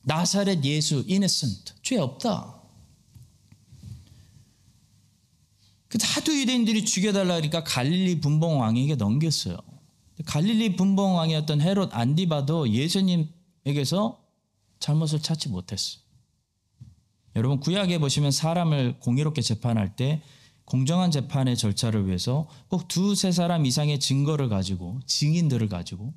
나사렛 0.03 0.65
예수, 0.65 1.05
이네센트, 1.07 1.75
죄 1.83 1.99
없다. 1.99 2.61
그 5.89 5.99
하도 6.01 6.35
유대인들이 6.35 6.85
죽여달라 6.85 7.35
그러니까 7.35 7.63
갈릴리 7.65 8.21
분봉 8.21 8.61
왕에게 8.61 8.97
넘겼어요. 8.97 9.59
갈릴리 10.25 10.77
분봉 10.77 11.17
왕이었던 11.17 11.61
헤롯 11.61 11.95
안디바도 11.95 12.71
예수님에게서 12.71 14.25
잘못을 14.79 15.21
찾지 15.21 15.51
못했어. 15.51 15.99
여러분 17.37 17.61
구약에 17.61 17.99
보시면 17.99 18.31
사람을 18.31 19.01
공의롭게 19.01 19.43
재판할 19.43 19.95
때 19.95 20.23
공정한 20.65 21.11
재판의 21.11 21.57
절차를 21.57 22.07
위해서 22.07 22.49
꼭 22.69 22.89
두세 22.89 23.33
사람 23.33 23.67
이상의 23.67 24.01
증거를 24.01 24.49
가지고 24.49 25.01
증인들을 25.07 25.69
가지고 25.69 26.15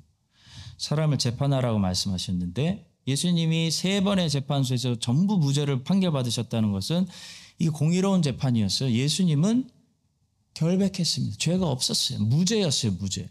사람을 0.78 1.18
재판하라고 1.18 1.78
말씀하셨는데 1.78 2.86
예수님이 3.06 3.70
세 3.70 4.00
번의 4.00 4.30
재판소에서 4.30 4.98
전부 4.98 5.38
무죄를 5.38 5.84
판결받으셨다는 5.84 6.72
것은 6.72 7.06
이 7.58 7.68
공의로운 7.68 8.22
재판이었어요. 8.22 8.90
예수님은 8.90 9.70
결백했습니다. 10.54 11.36
죄가 11.38 11.66
없었어요. 11.68 12.20
무죄였어요, 12.20 12.92
무죄. 12.92 13.28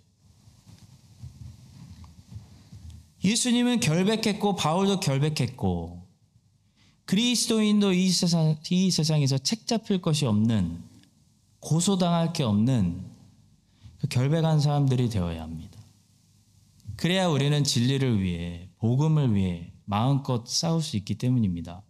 예수님은 3.23 3.79
결백했고 3.79 4.55
바울도 4.55 4.99
결백했고 4.99 6.05
그리스도인도 7.05 7.93
이 7.93 8.09
세상 8.09 8.57
이 8.69 8.91
세상에서 8.91 9.39
책 9.39 9.65
잡힐 9.65 10.01
것이 10.01 10.25
없는 10.25 10.94
고소당할 11.65 12.31
게 12.31 12.43
없는 12.43 13.03
그 13.97 14.07
결백한 14.07 14.59
사람들이 14.59 15.09
되어야 15.09 15.41
합니다. 15.41 15.79
그래야 16.95 17.27
우리는 17.27 17.63
진리를 17.63 18.21
위해 18.21 18.69
복음을 18.77 19.33
위해 19.33 19.73
마음껏 19.85 20.47
싸울 20.47 20.83
수 20.83 20.95
있기 20.95 21.15
때문입니다. 21.15 21.81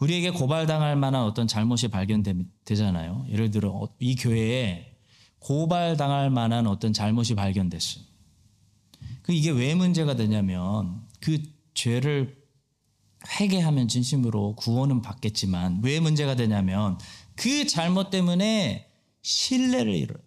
우리에게 0.00 0.30
고발당할 0.30 0.96
만한 0.96 1.22
어떤 1.22 1.46
잘못이 1.46 1.88
발견되잖아요. 1.88 3.26
예를 3.30 3.52
들어 3.52 3.88
이 4.00 4.16
교회에 4.16 4.96
고발당할 5.38 6.30
만한 6.30 6.66
어떤 6.66 6.92
잘못이 6.92 7.36
발견됐어요. 7.36 8.04
그 9.22 9.32
이게 9.32 9.50
왜 9.50 9.76
문제가 9.76 10.16
되냐면 10.16 11.02
그 11.20 11.40
죄를 11.74 12.42
회개하면 13.38 13.86
진심으로 13.86 14.56
구원은 14.56 15.02
받겠지만 15.02 15.82
왜 15.84 16.00
문제가 16.00 16.34
되냐면 16.34 16.98
그 17.36 17.64
잘못 17.68 18.10
때문에 18.10 18.90
신뢰를 19.24 19.94
잃어요. 19.94 20.18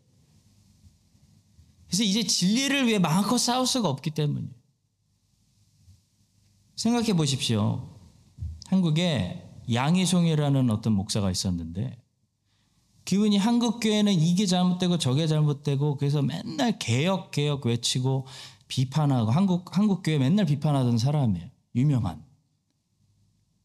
그래서 1.88 2.04
이제 2.04 2.24
진리를 2.24 2.88
위해 2.88 3.00
마음껏 3.00 3.38
싸울 3.38 3.66
수가 3.66 3.88
없기 3.88 4.12
때문이에요. 4.12 4.54
생각해 6.76 7.14
보십시오. 7.14 7.88
한국에 8.66 9.44
양희송이라는 9.72 10.70
어떤 10.70 10.94
목사가 10.94 11.32
있었는데 11.32 11.98
기분이 13.06 13.38
한국 13.38 13.80
교회는 13.80 14.14
이게 14.14 14.46
잘못되고 14.46 14.98
저게 14.98 15.28
잘못되고 15.28 15.98
그래서 15.98 16.22
맨날 16.22 16.78
개혁 16.78 17.32
개혁 17.32 17.66
외치고 17.66 18.26
비판하고 18.68 19.32
한국 19.32 19.78
한국 19.78 20.04
교회 20.04 20.18
맨날 20.18 20.46
비판하던 20.46 20.98
사람이에요. 20.98 21.50
유명한. 21.76 22.26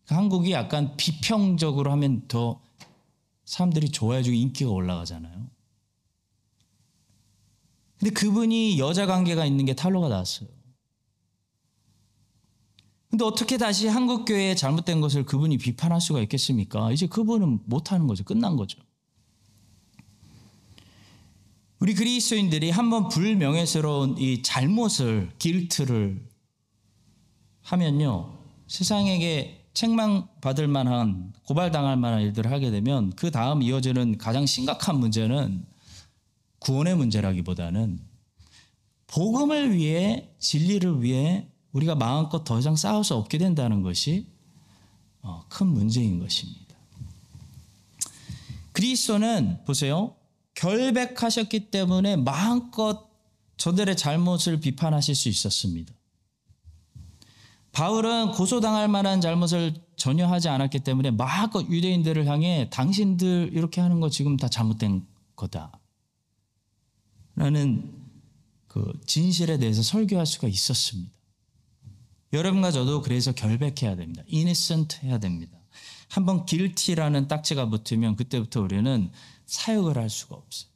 그 0.06 0.14
한국이 0.14 0.52
약간 0.52 0.96
비평적으로 0.96 1.90
하면 1.92 2.28
더 2.28 2.61
사람들이 3.44 3.90
좋아해주고 3.90 4.34
인기가 4.34 4.70
올라가잖아요. 4.70 5.50
근데 7.98 8.12
그분이 8.14 8.78
여자 8.78 9.06
관계가 9.06 9.44
있는 9.46 9.64
게 9.64 9.74
탈로가 9.74 10.08
나왔어요. 10.08 10.48
근데 13.10 13.24
어떻게 13.24 13.58
다시 13.58 13.88
한국 13.88 14.24
교회에 14.24 14.54
잘못된 14.54 15.00
것을 15.00 15.24
그분이 15.24 15.58
비판할 15.58 16.00
수가 16.00 16.20
있겠습니까? 16.22 16.90
이제 16.92 17.06
그분은 17.06 17.60
못 17.66 17.92
하는 17.92 18.06
거죠. 18.06 18.24
끝난 18.24 18.56
거죠. 18.56 18.80
우리 21.78 21.94
그리스도인들이 21.94 22.70
한번 22.70 23.08
불명예스러운 23.08 24.16
이 24.16 24.40
잘못을 24.42 25.32
길트를 25.38 26.24
하면요 27.62 28.38
세상에게 28.68 29.61
책망받을 29.74 30.68
만한 30.68 31.32
고발당할 31.44 31.96
만한 31.96 32.20
일들을 32.22 32.50
하게 32.50 32.70
되면 32.70 33.10
그 33.16 33.30
다음 33.30 33.62
이어지는 33.62 34.18
가장 34.18 34.46
심각한 34.46 34.98
문제는 34.98 35.64
구원의 36.58 36.96
문제라기보다는 36.96 37.98
복음을 39.06 39.74
위해 39.74 40.30
진리를 40.38 41.02
위해 41.02 41.48
우리가 41.72 41.94
마음껏 41.94 42.44
더 42.44 42.58
이상 42.58 42.76
싸울 42.76 43.04
수 43.04 43.14
없게 43.14 43.38
된다는 43.38 43.82
것이 43.82 44.26
어, 45.22 45.44
큰 45.48 45.66
문제인 45.68 46.20
것입니다. 46.20 46.76
그리스도는 48.72 49.64
보세요. 49.64 50.16
결백하셨기 50.54 51.70
때문에 51.70 52.16
마음껏 52.16 53.08
저들의 53.56 53.96
잘못을 53.96 54.60
비판하실 54.60 55.14
수 55.14 55.28
있었습니다. 55.28 55.94
바울은 57.72 58.32
고소당할 58.32 58.88
만한 58.88 59.20
잘못을 59.20 59.74
전혀 59.96 60.26
하지 60.26 60.48
않았기 60.48 60.80
때문에 60.80 61.10
마음껏 61.10 61.66
유대인들을 61.68 62.26
향해 62.26 62.68
당신들 62.70 63.50
이렇게 63.52 63.80
하는 63.80 64.00
거 64.00 64.10
지금 64.10 64.36
다 64.36 64.48
잘못된 64.48 65.06
거다. 65.36 65.80
라는 67.34 67.94
그 68.68 68.92
진실에 69.06 69.58
대해서 69.58 69.82
설교할 69.82 70.26
수가 70.26 70.48
있었습니다. 70.48 71.12
여러분과 72.34 72.70
저도 72.70 73.02
그래서 73.02 73.32
결백해야 73.32 73.96
됩니다. 73.96 74.22
innocent 74.32 74.98
해야 75.02 75.18
됩니다. 75.18 75.58
한번 76.08 76.44
guilty라는 76.44 77.28
딱지가 77.28 77.70
붙으면 77.70 78.16
그때부터 78.16 78.60
우리는 78.60 79.10
사역을 79.46 79.96
할 79.96 80.10
수가 80.10 80.36
없어요. 80.36 80.70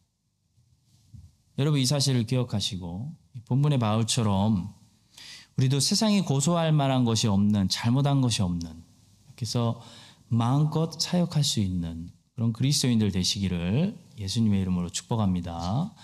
여러분 1.58 1.80
이 1.80 1.86
사실을 1.86 2.24
기억하시고 2.24 3.14
본문의 3.46 3.78
바울처럼 3.78 4.75
우리도 5.56 5.80
세상이 5.80 6.20
고소할 6.22 6.72
만한 6.72 7.04
것이 7.04 7.28
없는 7.28 7.68
잘못한 7.68 8.20
것이 8.20 8.42
없는 8.42 8.84
그래서 9.34 9.80
마음껏 10.28 10.92
사역할 11.00 11.44
수 11.44 11.60
있는 11.60 12.10
그런 12.34 12.52
그리스도인들 12.52 13.10
되시기를 13.12 13.96
예수님의 14.18 14.60
이름으로 14.60 14.90
축복합니다. 14.90 15.94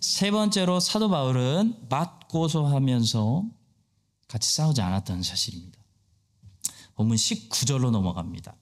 세 0.00 0.30
번째로 0.30 0.78
사도 0.78 1.08
바울은 1.10 1.74
맞고소하면서 1.88 3.44
같이 4.28 4.54
싸우지 4.54 4.80
않았다는 4.80 5.22
사실입니다. 5.22 5.78
본문 6.94 7.16
19절로 7.16 7.90
넘어갑니다. 7.90 8.54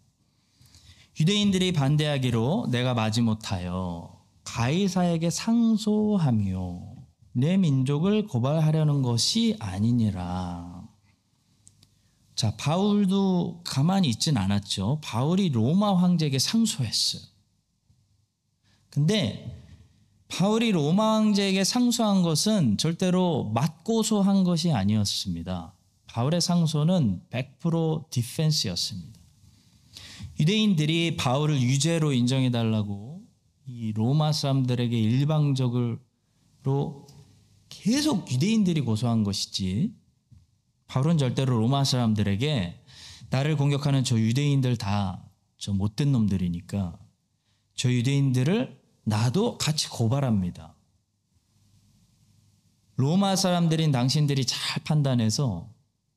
유대인들이 1.20 1.72
반대하기로 1.72 2.68
내가 2.70 2.94
마지 2.94 3.20
못하여 3.20 4.18
가이사에게 4.44 5.28
상소하며 5.28 6.97
내 7.38 7.56
민족을 7.56 8.26
고발하려는 8.26 9.02
것이 9.02 9.56
아니니라. 9.60 10.88
자, 12.34 12.56
바울도 12.56 13.62
가만히 13.64 14.08
있진 14.08 14.36
않았죠. 14.36 15.00
바울이 15.04 15.50
로마 15.50 15.96
황제에게 15.96 16.40
상소했어요. 16.40 17.22
근데 18.90 19.64
바울이 20.26 20.72
로마 20.72 21.14
황제에게 21.14 21.62
상소한 21.62 22.22
것은 22.22 22.76
절대로 22.76 23.52
맞고소한 23.54 24.42
것이 24.42 24.72
아니었습니다. 24.72 25.74
바울의 26.06 26.40
상소는 26.40 27.22
100% 27.30 28.10
디펜스였습니다. 28.10 29.20
유대인들이 30.40 31.16
바울을 31.16 31.60
유죄로 31.62 32.12
인정해 32.12 32.50
달라고 32.50 33.22
이 33.64 33.92
로마 33.92 34.32
사람들에게 34.32 34.98
일방적으로 34.98 35.98
계속 37.68 38.30
유대인들이 38.30 38.80
고소한 38.82 39.24
것이지 39.24 39.94
바울은 40.86 41.18
절대로 41.18 41.58
로마 41.58 41.84
사람들에게 41.84 42.84
나를 43.30 43.56
공격하는 43.56 44.04
저 44.04 44.18
유대인들 44.18 44.76
다 44.76 45.28
저 45.58 45.72
못된 45.72 46.12
놈들이니까 46.12 46.98
저 47.74 47.92
유대인들을 47.92 48.80
나도 49.04 49.58
같이 49.58 49.88
고발합니다. 49.88 50.76
로마 52.96 53.36
사람들인 53.36 53.90
당신들이 53.90 54.44
잘 54.44 54.82
판단해서 54.84 55.72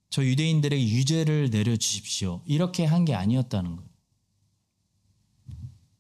저 0.10 0.24
유대인들에게 0.24 0.84
유죄를 0.84 1.50
내려주십시오. 1.50 2.42
이렇게 2.46 2.86
한 2.86 3.06
게 3.06 3.16
아니었다는 3.16 3.76
거예요. 3.78 3.90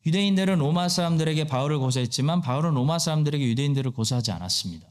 유대인들은 0.05 0.59
로마 0.59 0.89
사람들에게 0.89 1.45
바울을 1.45 1.79
고소했지만 1.79 2.41
바울은 2.41 2.73
로마 2.73 2.99
사람들에게 2.99 3.43
유대인들을 3.43 3.91
고소하지 3.91 4.31
않았습니다. 4.31 4.87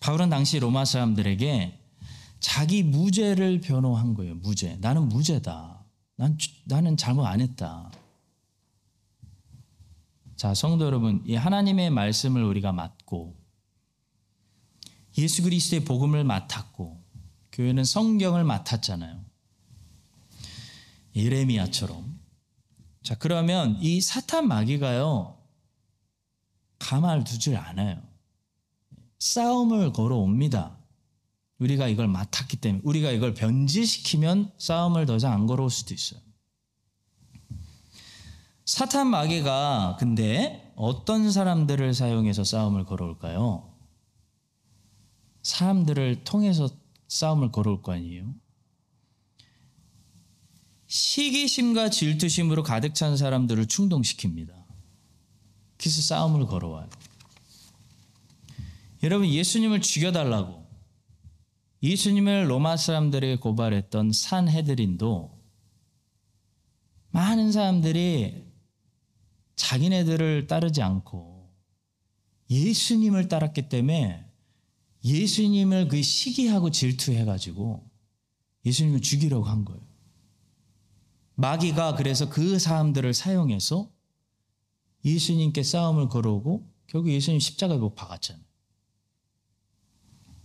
바울은 0.00 0.30
당시 0.30 0.58
로마 0.58 0.84
사람들에게 0.84 1.78
자기 2.40 2.82
무죄를 2.82 3.60
변호한 3.60 4.14
거예요. 4.14 4.34
무죄. 4.36 4.76
나는 4.76 5.08
무죄다. 5.08 5.84
난, 6.16 6.38
나는 6.64 6.96
잘못 6.96 7.26
안 7.26 7.40
했다. 7.40 7.92
자, 10.36 10.54
성도 10.54 10.86
여러분, 10.86 11.22
이 11.26 11.34
하나님의 11.34 11.90
말씀을 11.90 12.42
우리가 12.42 12.72
맡고 12.72 13.38
예수 15.18 15.42
그리스도의 15.42 15.84
복음을 15.84 16.24
맡았고 16.24 17.04
교회는 17.52 17.84
성경을 17.84 18.44
맡았잖아요. 18.44 19.22
예레미야처럼. 21.14 22.18
자, 23.02 23.16
그러면 23.18 23.76
이 23.82 24.00
사탄 24.00 24.48
마귀가요. 24.48 25.36
가만을 26.78 27.24
두질 27.24 27.56
않아요. 27.56 28.09
싸움을 29.20 29.92
걸어옵니다. 29.92 30.76
우리가 31.58 31.88
이걸 31.88 32.08
맡았기 32.08 32.56
때문에 32.56 32.82
우리가 32.84 33.10
이걸 33.10 33.34
변질시키면 33.34 34.52
싸움을 34.58 35.06
더 35.06 35.16
이상 35.16 35.32
안 35.32 35.46
걸어올 35.46 35.70
수도 35.70 35.94
있어요. 35.94 36.20
사탄 38.64 39.08
마귀가 39.08 39.96
근데 39.98 40.72
어떤 40.74 41.30
사람들을 41.30 41.92
사용해서 41.92 42.44
싸움을 42.44 42.84
걸어올까요? 42.84 43.70
사람들을 45.42 46.24
통해서 46.24 46.70
싸움을 47.08 47.52
걸어올 47.52 47.82
거 47.82 47.92
아니에요? 47.92 48.34
시기심과 50.86 51.90
질투심으로 51.90 52.62
가득 52.62 52.94
찬 52.94 53.16
사람들을 53.16 53.66
충동시킵니다. 53.66 54.52
그래서 55.76 56.02
싸움을 56.02 56.46
걸어와요. 56.46 56.88
여러분 59.02 59.26
예수님을 59.26 59.80
죽여달라고 59.80 60.68
예수님을 61.82 62.50
로마 62.50 62.76
사람들에게 62.76 63.36
고발했던 63.36 64.12
산헤드린도 64.12 65.40
많은 67.10 67.50
사람들이 67.50 68.44
자기네들을 69.56 70.46
따르지 70.46 70.82
않고 70.82 71.50
예수님을 72.50 73.28
따랐기 73.28 73.68
때문에 73.68 74.26
예수님을 75.02 75.88
그 75.88 76.02
시기하고 76.02 76.70
질투해가지고 76.70 77.90
예수님을 78.66 79.00
죽이려고 79.00 79.44
한 79.44 79.64
거예요. 79.64 79.80
마귀가 81.36 81.94
그래서 81.94 82.28
그 82.28 82.58
사람들을 82.58 83.14
사용해서 83.14 83.90
예수님께 85.06 85.62
싸움을 85.62 86.08
걸어오고 86.08 86.70
결국 86.86 87.10
예수님 87.10 87.40
십자가에 87.40 87.78
못 87.78 87.94
박았잖아요. 87.94 88.49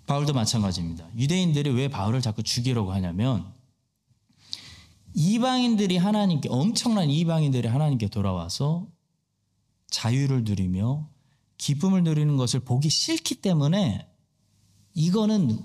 바울도 0.06 0.34
마찬가지입니다. 0.34 1.10
유대인들이 1.18 1.72
왜 1.72 1.88
바울을 1.88 2.22
자꾸 2.22 2.44
죽이려고 2.44 2.92
하냐면 2.94 3.52
이방인들이 5.14 5.98
하나님께 5.98 6.50
엄청난 6.52 7.10
이방인들이 7.10 7.68
하나님께 7.68 8.10
돌아와서 8.10 8.88
자유를 9.90 10.44
누리며 10.44 11.10
기쁨을 11.58 12.04
누리는 12.04 12.36
것을 12.36 12.60
보기 12.60 12.90
싫기 12.90 13.36
때문에 13.36 14.08
이거는 14.94 15.58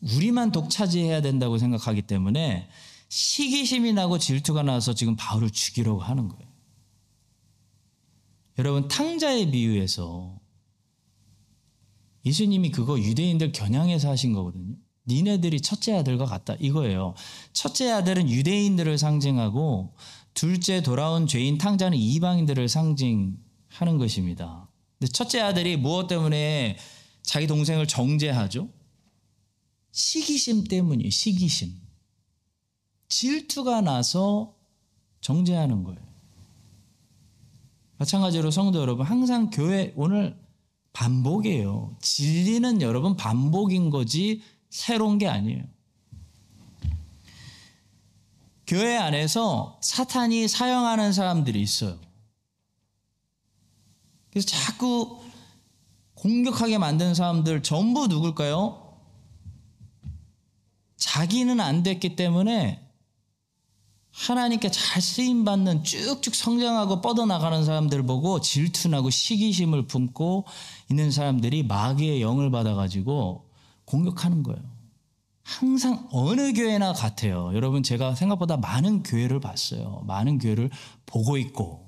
우리만 0.00 0.52
독차지해야 0.52 1.22
된다고 1.22 1.58
생각하기 1.58 2.02
때문에 2.02 2.68
시기심이 3.08 3.92
나고 3.92 4.18
질투가 4.18 4.62
나서 4.62 4.94
지금 4.94 5.16
바울을 5.16 5.50
죽이려고 5.50 6.00
하는 6.00 6.28
거예요. 6.28 6.52
여러분 8.58 8.88
탕자의 8.88 9.50
비유에서 9.50 10.38
예수님이 12.24 12.70
그거 12.70 12.98
유대인들 12.98 13.52
겨냥해서 13.52 14.10
하신 14.10 14.32
거거든요. 14.32 14.76
니네들이 15.06 15.60
첫째 15.60 15.94
아들과 15.94 16.24
같다 16.24 16.54
이거예요. 16.60 17.14
첫째 17.52 17.90
아들은 17.90 18.30
유대인들을 18.30 18.96
상징하고 18.96 19.94
둘째 20.32 20.82
돌아온 20.82 21.26
죄인 21.26 21.58
탕자는 21.58 21.96
이방인들을 21.96 22.68
상징하는 22.68 23.98
것입니다. 23.98 24.68
근데 24.98 25.12
첫째 25.12 25.40
아들이 25.40 25.76
무엇 25.76 26.08
때문에 26.08 26.78
자기 27.22 27.46
동생을 27.46 27.86
정죄하죠? 27.86 28.68
시기심 29.92 30.64
때문이에요. 30.64 31.10
시기심. 31.10 31.72
질투가 33.08 33.80
나서 33.80 34.56
정죄하는 35.20 35.84
거예요. 35.84 36.00
마찬가지로 37.98 38.50
성도 38.50 38.80
여러분, 38.80 39.06
항상 39.06 39.50
교회 39.50 39.92
오늘 39.96 40.36
반복이에요. 40.94 41.96
진리는 42.00 42.80
여러분 42.80 43.16
반복인 43.16 43.90
거지 43.90 44.42
새로운 44.70 45.18
게 45.18 45.28
아니에요. 45.28 45.62
교회 48.66 48.96
안에서 48.96 49.78
사탄이 49.82 50.48
사용하는 50.48 51.12
사람들이 51.12 51.60
있어요. 51.60 51.98
그래서 54.30 54.46
자꾸 54.46 55.20
공격하게 56.14 56.78
만드는 56.78 57.14
사람들 57.14 57.62
전부 57.62 58.06
누굴까요? 58.06 58.98
자기는 60.96 61.60
안 61.60 61.82
됐기 61.82 62.16
때문에 62.16 62.83
하나님께 64.14 64.70
잘 64.70 65.02
쓰임 65.02 65.44
받는 65.44 65.82
쭉쭉 65.82 66.34
성장하고 66.36 67.00
뻗어나가는 67.00 67.64
사람들 67.64 68.04
보고 68.04 68.40
질투나고 68.40 69.10
시기심을 69.10 69.88
품고 69.88 70.44
있는 70.88 71.10
사람들이 71.10 71.64
마귀의 71.64 72.22
영을 72.22 72.50
받아가지고 72.52 73.50
공격하는 73.84 74.44
거예요. 74.44 74.62
항상 75.42 76.08
어느 76.12 76.52
교회나 76.52 76.92
같아요. 76.92 77.50
여러분 77.54 77.82
제가 77.82 78.14
생각보다 78.14 78.56
많은 78.56 79.02
교회를 79.02 79.40
봤어요. 79.40 80.02
많은 80.06 80.38
교회를 80.38 80.70
보고 81.06 81.36
있고 81.36 81.84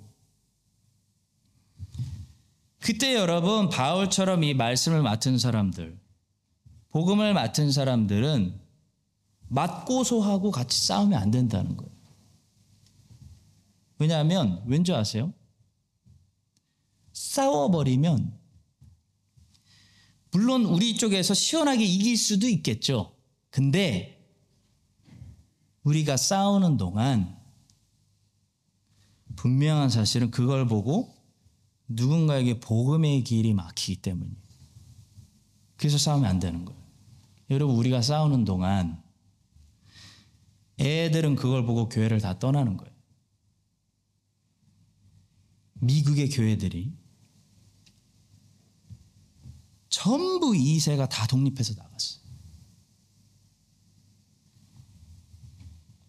그때 2.80 3.14
여러분 3.14 3.68
바울처럼 3.68 4.42
이 4.42 4.52
말씀을 4.52 5.00
맡은 5.00 5.38
사람들 5.38 5.98
복음을 6.90 7.34
맡은 7.34 7.70
사람들은 7.70 8.60
맞고소하고 9.48 10.50
같이 10.50 10.86
싸우면 10.86 11.18
안 11.18 11.30
된다는 11.30 11.76
거예요. 11.76 11.95
왜냐하면 13.98 14.62
왠지 14.66 14.92
아세요? 14.92 15.32
싸워버리면 17.12 18.38
물론 20.32 20.66
우리 20.66 20.96
쪽에서 20.96 21.32
시원하게 21.32 21.84
이길 21.84 22.16
수도 22.16 22.46
있겠죠. 22.46 23.16
근데 23.50 24.16
우리가 25.82 26.16
싸우는 26.16 26.76
동안 26.76 27.36
분명한 29.36 29.88
사실은 29.88 30.30
그걸 30.30 30.66
보고 30.66 31.14
누군가에게 31.88 32.60
복음의 32.60 33.22
길이 33.24 33.54
막히기 33.54 34.02
때문이에요. 34.02 34.36
그래서 35.76 35.98
싸우면 35.98 36.28
안 36.28 36.40
되는 36.40 36.64
거예요. 36.64 36.80
여러분 37.50 37.76
우리가 37.76 38.02
싸우는 38.02 38.44
동안 38.44 39.02
애들은 40.78 41.36
그걸 41.36 41.64
보고 41.64 41.88
교회를 41.88 42.20
다 42.20 42.38
떠나는 42.38 42.76
거예요. 42.76 42.95
미국의 45.86 46.30
교회들이 46.30 46.92
전부 49.88 50.52
2세가 50.52 51.08
다 51.08 51.26
독립해서 51.26 51.74
나갔어요. 51.74 52.26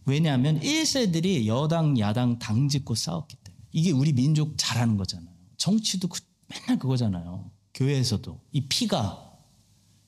왜냐하면 0.06 0.60
1세들이 0.60 1.48
여당, 1.48 2.00
야당 2.00 2.40
당 2.40 2.70
짓고 2.70 2.96
싸웠기 2.96 3.36
때문에. 3.38 3.64
이게 3.72 3.92
우리 3.92 4.14
민족 4.14 4.54
잘하는 4.58 4.98
거잖아요. 4.98 5.34
정치도 5.58 6.08
그, 6.08 6.22
맨날 6.48 6.80
그거잖아요. 6.80 7.52
교회에서도. 7.74 8.40
이 8.54 8.68
피가 8.68 9.28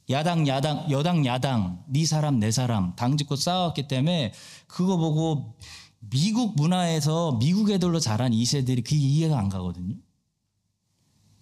야당, 0.10 0.48
야당, 0.48 0.90
여당, 0.90 1.26
야당, 1.26 1.84
네 1.88 2.06
사람, 2.06 2.40
내 2.40 2.50
사람 2.50 2.96
당 2.96 3.16
짓고 3.16 3.36
싸웠기 3.36 3.88
때문에 3.88 4.34
그거 4.68 4.98
보고 4.98 5.56
미국 6.00 6.56
문화에서 6.56 7.38
미국 7.40 7.70
애들로 7.70 8.00
자란 8.00 8.32
2세들이 8.32 8.84
그게 8.84 8.96
이해가 8.98 9.38
안 9.38 9.50
가거든요. 9.50 9.96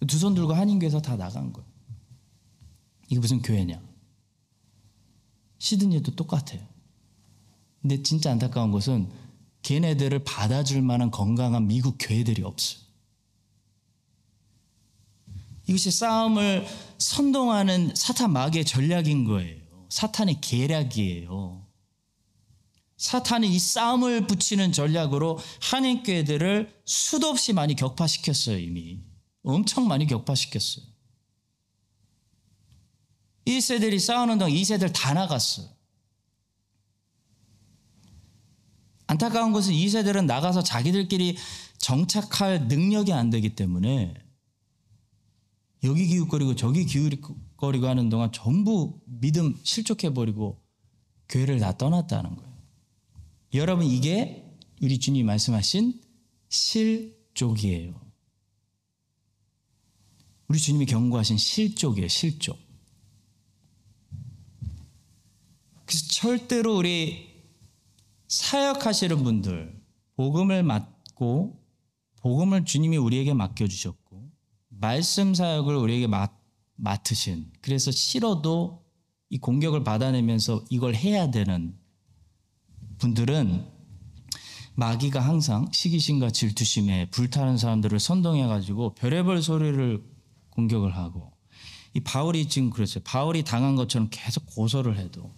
두 0.06 0.18
손 0.18 0.34
들고 0.34 0.52
한인교에서 0.54 1.00
다 1.02 1.16
나간 1.16 1.52
거예요. 1.52 1.68
이게 3.08 3.18
무슨 3.20 3.40
교회냐? 3.42 3.80
시드니도 5.58 6.14
똑같아요. 6.14 6.60
근데 7.82 8.02
진짜 8.02 8.30
안타까운 8.30 8.70
것은 8.70 9.10
걔네들을 9.62 10.24
받아줄 10.24 10.82
만한 10.82 11.10
건강한 11.10 11.66
미국 11.66 11.96
교회들이 11.98 12.42
없어요. 12.42 12.80
이것이 15.66 15.90
싸움을 15.90 16.66
선동하는 16.98 17.94
사탄 17.94 18.32
마귀의 18.32 18.64
전략인 18.64 19.24
거예요. 19.24 19.60
사탄의 19.90 20.40
계략이에요. 20.40 21.66
사탄이 22.98 23.48
이 23.48 23.58
싸움을 23.58 24.26
붙이는 24.26 24.72
전략으로 24.72 25.38
한인 25.62 26.02
교회들을 26.02 26.82
수도 26.84 27.28
없이 27.28 27.52
많이 27.52 27.74
격파시켰어요, 27.74 28.58
이미. 28.58 29.00
엄청 29.44 29.86
많이 29.86 30.06
격파시켰어요. 30.06 30.84
1세들이 33.46 33.98
싸우는 33.98 34.38
동안 34.38 34.52
2세들 34.52 34.92
다 34.92 35.14
나갔어요. 35.14 35.68
안타까운 39.06 39.52
것은 39.52 39.72
2세들은 39.72 40.26
나가서 40.26 40.62
자기들끼리 40.62 41.38
정착할 41.78 42.66
능력이 42.68 43.12
안 43.12 43.30
되기 43.30 43.54
때문에 43.54 44.12
여기 45.84 46.06
기웃거리고 46.08 46.56
저기 46.56 46.84
기웃거리고 46.84 47.86
하는 47.86 48.10
동안 48.10 48.32
전부 48.32 49.00
믿음 49.06 49.56
실족해버리고 49.62 50.60
교회를 51.28 51.60
다 51.60 51.78
떠났다는 51.78 52.36
거예요. 52.36 52.47
여러분 53.54 53.86
이게 53.86 54.44
우리 54.82 54.98
주님이 54.98 55.24
말씀하신 55.24 56.00
실족이에요. 56.48 58.08
우리 60.48 60.58
주님이 60.58 60.86
경고하신 60.86 61.36
실족이에요. 61.36 62.08
실족. 62.08 62.58
그래서 65.84 66.06
절대로 66.08 66.76
우리 66.76 67.28
사역하시는 68.28 69.22
분들 69.22 69.80
복음을 70.16 70.62
맡고 70.62 71.64
복음을 72.20 72.64
주님이 72.64 72.98
우리에게 72.98 73.32
맡겨주셨고 73.32 74.30
말씀 74.68 75.34
사역을 75.34 75.74
우리에게 75.74 76.06
맡, 76.06 76.38
맡으신 76.76 77.50
그래서 77.62 77.90
싫어도 77.90 78.84
이 79.30 79.38
공격을 79.38 79.84
받아내면서 79.84 80.64
이걸 80.68 80.94
해야 80.94 81.30
되는 81.30 81.78
분들은 82.98 83.66
마귀가 84.74 85.20
항상 85.20 85.68
시기심과 85.72 86.30
질투심에 86.30 87.10
불타는 87.10 87.58
사람들을 87.58 87.98
선동해가지고 87.98 88.94
별의별 88.94 89.42
소리를 89.42 90.04
공격을 90.50 90.96
하고 90.96 91.32
이 91.94 92.00
바울이 92.00 92.48
지금 92.48 92.70
그랬어요. 92.70 93.02
바울이 93.04 93.42
당한 93.42 93.74
것처럼 93.74 94.08
계속 94.10 94.46
고소를 94.46 94.98
해도 94.98 95.34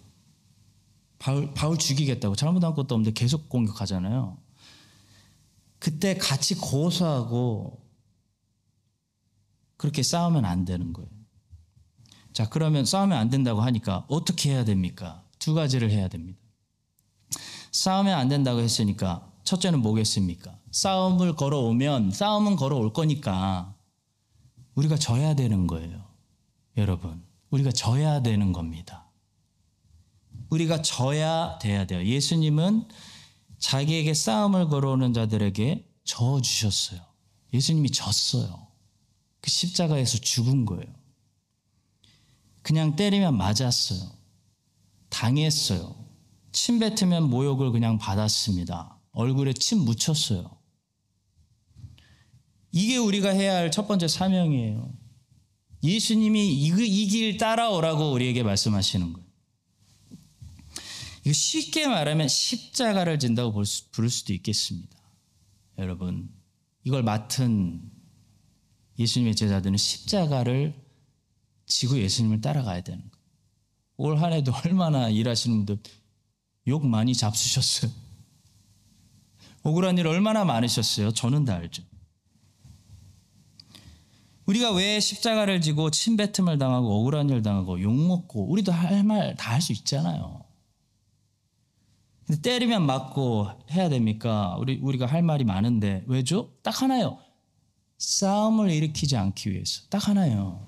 바울, 1.17 1.53
바울 1.53 1.77
죽이겠다고 1.77 2.35
잘못한 2.35 2.73
것도 2.73 2.95
없는데 2.95 3.13
계속 3.13 3.47
공격하잖아요. 3.49 4.37
그때 5.79 6.15
같이 6.15 6.55
고소하고 6.55 7.81
그렇게 9.77 10.03
싸우면 10.03 10.45
안 10.45 10.65
되는 10.65 10.93
거예요. 10.93 11.09
자, 12.33 12.47
그러면 12.49 12.85
싸우면 12.85 13.17
안 13.17 13.29
된다고 13.29 13.61
하니까 13.61 14.05
어떻게 14.07 14.51
해야 14.51 14.63
됩니까? 14.63 15.23
두 15.39 15.53
가지를 15.53 15.89
해야 15.89 16.07
됩니다. 16.07 16.40
싸우면 17.71 18.13
안 18.17 18.27
된다고 18.27 18.59
했으니까 18.59 19.31
첫째는 19.43 19.81
뭐겠습니까? 19.81 20.57
싸움을 20.71 21.35
걸어오면 21.35 22.11
싸움은 22.11 22.55
걸어올 22.55 22.93
거니까 22.93 23.75
우리가 24.75 24.97
져야 24.97 25.35
되는 25.35 25.67
거예요. 25.67 26.05
여러분, 26.77 27.23
우리가 27.49 27.71
져야 27.71 28.21
되는 28.21 28.53
겁니다. 28.53 29.09
우리가 30.49 30.81
져야 30.81 31.57
돼야 31.59 31.85
돼요. 31.85 32.03
예수님은 32.03 32.87
자기에게 33.59 34.13
싸움을 34.13 34.69
걸어오는 34.69 35.13
자들에게 35.13 35.87
져 36.03 36.41
주셨어요. 36.41 37.01
예수님이 37.53 37.91
졌어요. 37.91 38.67
그 39.41 39.49
십자가에서 39.49 40.17
죽은 40.19 40.65
거예요. 40.65 40.93
그냥 42.61 42.95
때리면 42.95 43.35
맞았어요. 43.35 44.11
당했어요. 45.09 46.00
침 46.51 46.79
뱉으면 46.79 47.29
모욕을 47.29 47.71
그냥 47.71 47.97
받았습니다. 47.97 48.99
얼굴에 49.11 49.53
침 49.53 49.79
묻혔어요. 49.79 50.57
이게 52.71 52.97
우리가 52.97 53.29
해야 53.29 53.55
할 53.55 53.71
첫 53.71 53.87
번째 53.87 54.07
사명이에요. 54.07 54.93
예수님이 55.83 56.53
이 56.53 57.07
길 57.07 57.37
따라오라고 57.37 58.11
우리에게 58.11 58.43
말씀하시는 58.43 59.13
거예요. 59.13 59.27
쉽게 61.33 61.87
말하면 61.87 62.27
십자가를 62.27 63.19
진다고 63.19 63.63
부를 63.91 64.09
수도 64.09 64.33
있겠습니다. 64.33 64.97
여러분, 65.77 66.29
이걸 66.83 67.03
맡은 67.03 67.81
예수님의 68.97 69.35
제자들은 69.35 69.77
십자가를 69.77 70.73
지고 71.67 71.97
예수님을 71.99 72.41
따라가야 72.41 72.81
되는 72.81 72.99
거예요. 72.99 73.11
올 73.97 74.17
한 74.21 74.33
해도 74.33 74.51
얼마나 74.65 75.09
일하시는 75.09 75.57
분들 75.65 75.79
욕 76.67 76.85
많이 76.85 77.15
잡수셨어요. 77.15 77.91
억울한 79.63 79.97
일 79.97 80.07
얼마나 80.07 80.43
많으셨어요. 80.45 81.11
저는 81.11 81.45
다 81.45 81.55
알죠. 81.55 81.83
우리가 84.45 84.71
왜 84.73 84.99
십자가를 84.99 85.61
지고 85.61 85.91
침뱉음을 85.91 86.57
당하고 86.57 86.99
억울한 86.99 87.29
일 87.29 87.41
당하고 87.41 87.81
욕먹고 87.81 88.49
우리도 88.51 88.71
할 88.71 89.03
말 89.03 89.35
다 89.35 89.53
할 89.53 89.61
수 89.61 89.71
있잖아요. 89.73 90.43
근데 92.25 92.41
때리면 92.41 92.85
맞고 92.85 93.49
해야 93.71 93.89
됩니까? 93.89 94.55
우리 94.59 94.77
우리가 94.81 95.05
할 95.05 95.21
말이 95.21 95.43
많은데 95.43 96.03
왜죠? 96.07 96.53
딱 96.63 96.81
하나요. 96.81 97.19
싸움을 97.97 98.71
일으키지 98.71 99.15
않기 99.15 99.51
위해서. 99.51 99.83
딱 99.89 100.07
하나요. 100.07 100.67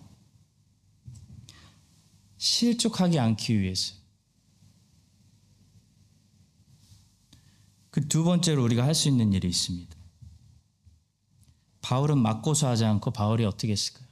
실족하지 2.37 3.17
않기 3.19 3.59
위해서. 3.59 3.95
그 7.93 8.07
두 8.07 8.23
번째로 8.23 8.63
우리가 8.63 8.83
할 8.83 8.95
수 8.95 9.07
있는 9.07 9.33
일이 9.33 9.47
있습니다. 9.47 9.95
바울은 11.81 12.17
맞고서 12.17 12.67
하지 12.67 12.85
않고 12.85 13.11
바울이 13.11 13.45
어떻게 13.45 13.71
했을까요? 13.73 14.07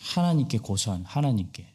하나님께 0.00 0.58
고소한 0.58 1.04
하나님께 1.04 1.66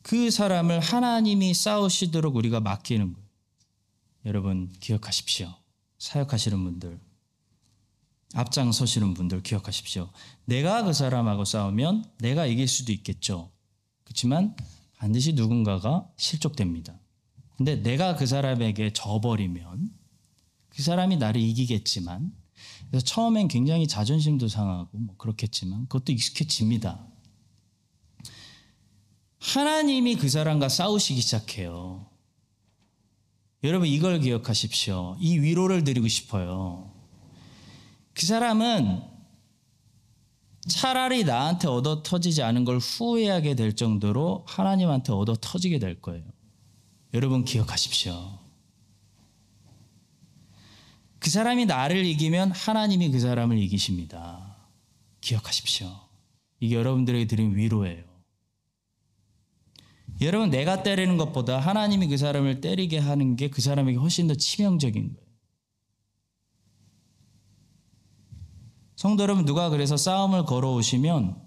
그 0.00 0.30
사람을 0.30 0.80
하나님이 0.80 1.52
싸우시도록 1.52 2.36
우리가 2.36 2.60
맡기는 2.60 3.12
거예요. 3.12 3.28
여러분 4.24 4.72
기억하십시오. 4.80 5.52
사역하시는 5.98 6.62
분들 6.64 6.98
앞장서시는 8.34 9.12
분들 9.12 9.42
기억하십시오. 9.42 10.10
내가 10.46 10.84
그 10.84 10.94
사람하고 10.94 11.44
싸우면 11.44 12.12
내가 12.18 12.46
이길 12.46 12.66
수도 12.66 12.92
있겠죠. 12.92 13.50
그렇지만 14.04 14.56
반드시 14.96 15.34
누군가가 15.34 16.08
실족됩니다. 16.16 16.98
근데 17.56 17.76
내가 17.76 18.16
그 18.16 18.26
사람에게 18.26 18.92
져버리면 18.92 19.90
그 20.68 20.82
사람이 20.82 21.16
나를 21.16 21.40
이기겠지만 21.40 22.32
그래서 22.90 23.04
처음엔 23.04 23.48
굉장히 23.48 23.86
자존심도 23.86 24.48
상하고 24.48 24.98
뭐 24.98 25.16
그렇겠지만 25.16 25.86
그것도 25.88 26.12
익숙해집니다. 26.12 27.06
하나님이 29.38 30.16
그 30.16 30.28
사람과 30.28 30.68
싸우시기 30.68 31.20
시작해요. 31.20 32.06
여러분 33.64 33.88
이걸 33.88 34.20
기억하십시오. 34.20 35.16
이 35.18 35.38
위로를 35.38 35.84
드리고 35.84 36.08
싶어요. 36.08 36.92
그 38.12 38.26
사람은 38.26 39.02
차라리 40.68 41.24
나한테 41.24 41.68
얻어 41.68 42.02
터지지 42.02 42.42
않은 42.42 42.64
걸 42.64 42.78
후회하게 42.78 43.54
될 43.54 43.76
정도로 43.76 44.44
하나님한테 44.46 45.12
얻어 45.12 45.36
터지게 45.40 45.78
될 45.78 46.00
거예요. 46.00 46.24
여러분 47.14 47.44
기억하십시오. 47.44 48.38
그 51.18 51.30
사람이 51.30 51.66
나를 51.66 52.04
이기면 52.04 52.52
하나님이 52.52 53.10
그 53.10 53.20
사람을 53.20 53.58
이기십니다. 53.58 54.56
기억하십시오. 55.20 55.88
이게 56.60 56.76
여러분들에게 56.76 57.26
드린 57.26 57.56
위로예요. 57.56 58.04
여러분, 60.20 60.50
내가 60.50 60.82
때리는 60.82 61.16
것보다 61.18 61.58
하나님이 61.58 62.08
그 62.08 62.16
사람을 62.16 62.60
때리게 62.60 62.98
하는 62.98 63.36
게 63.36 63.48
그 63.48 63.60
사람에게 63.60 63.98
훨씬 63.98 64.28
더 64.28 64.34
치명적인 64.34 65.14
거예요. 65.14 65.26
성도 68.96 69.24
여러분, 69.24 69.44
누가 69.44 69.68
그래서 69.68 69.96
싸움을 69.96 70.44
걸어오시면 70.44 71.42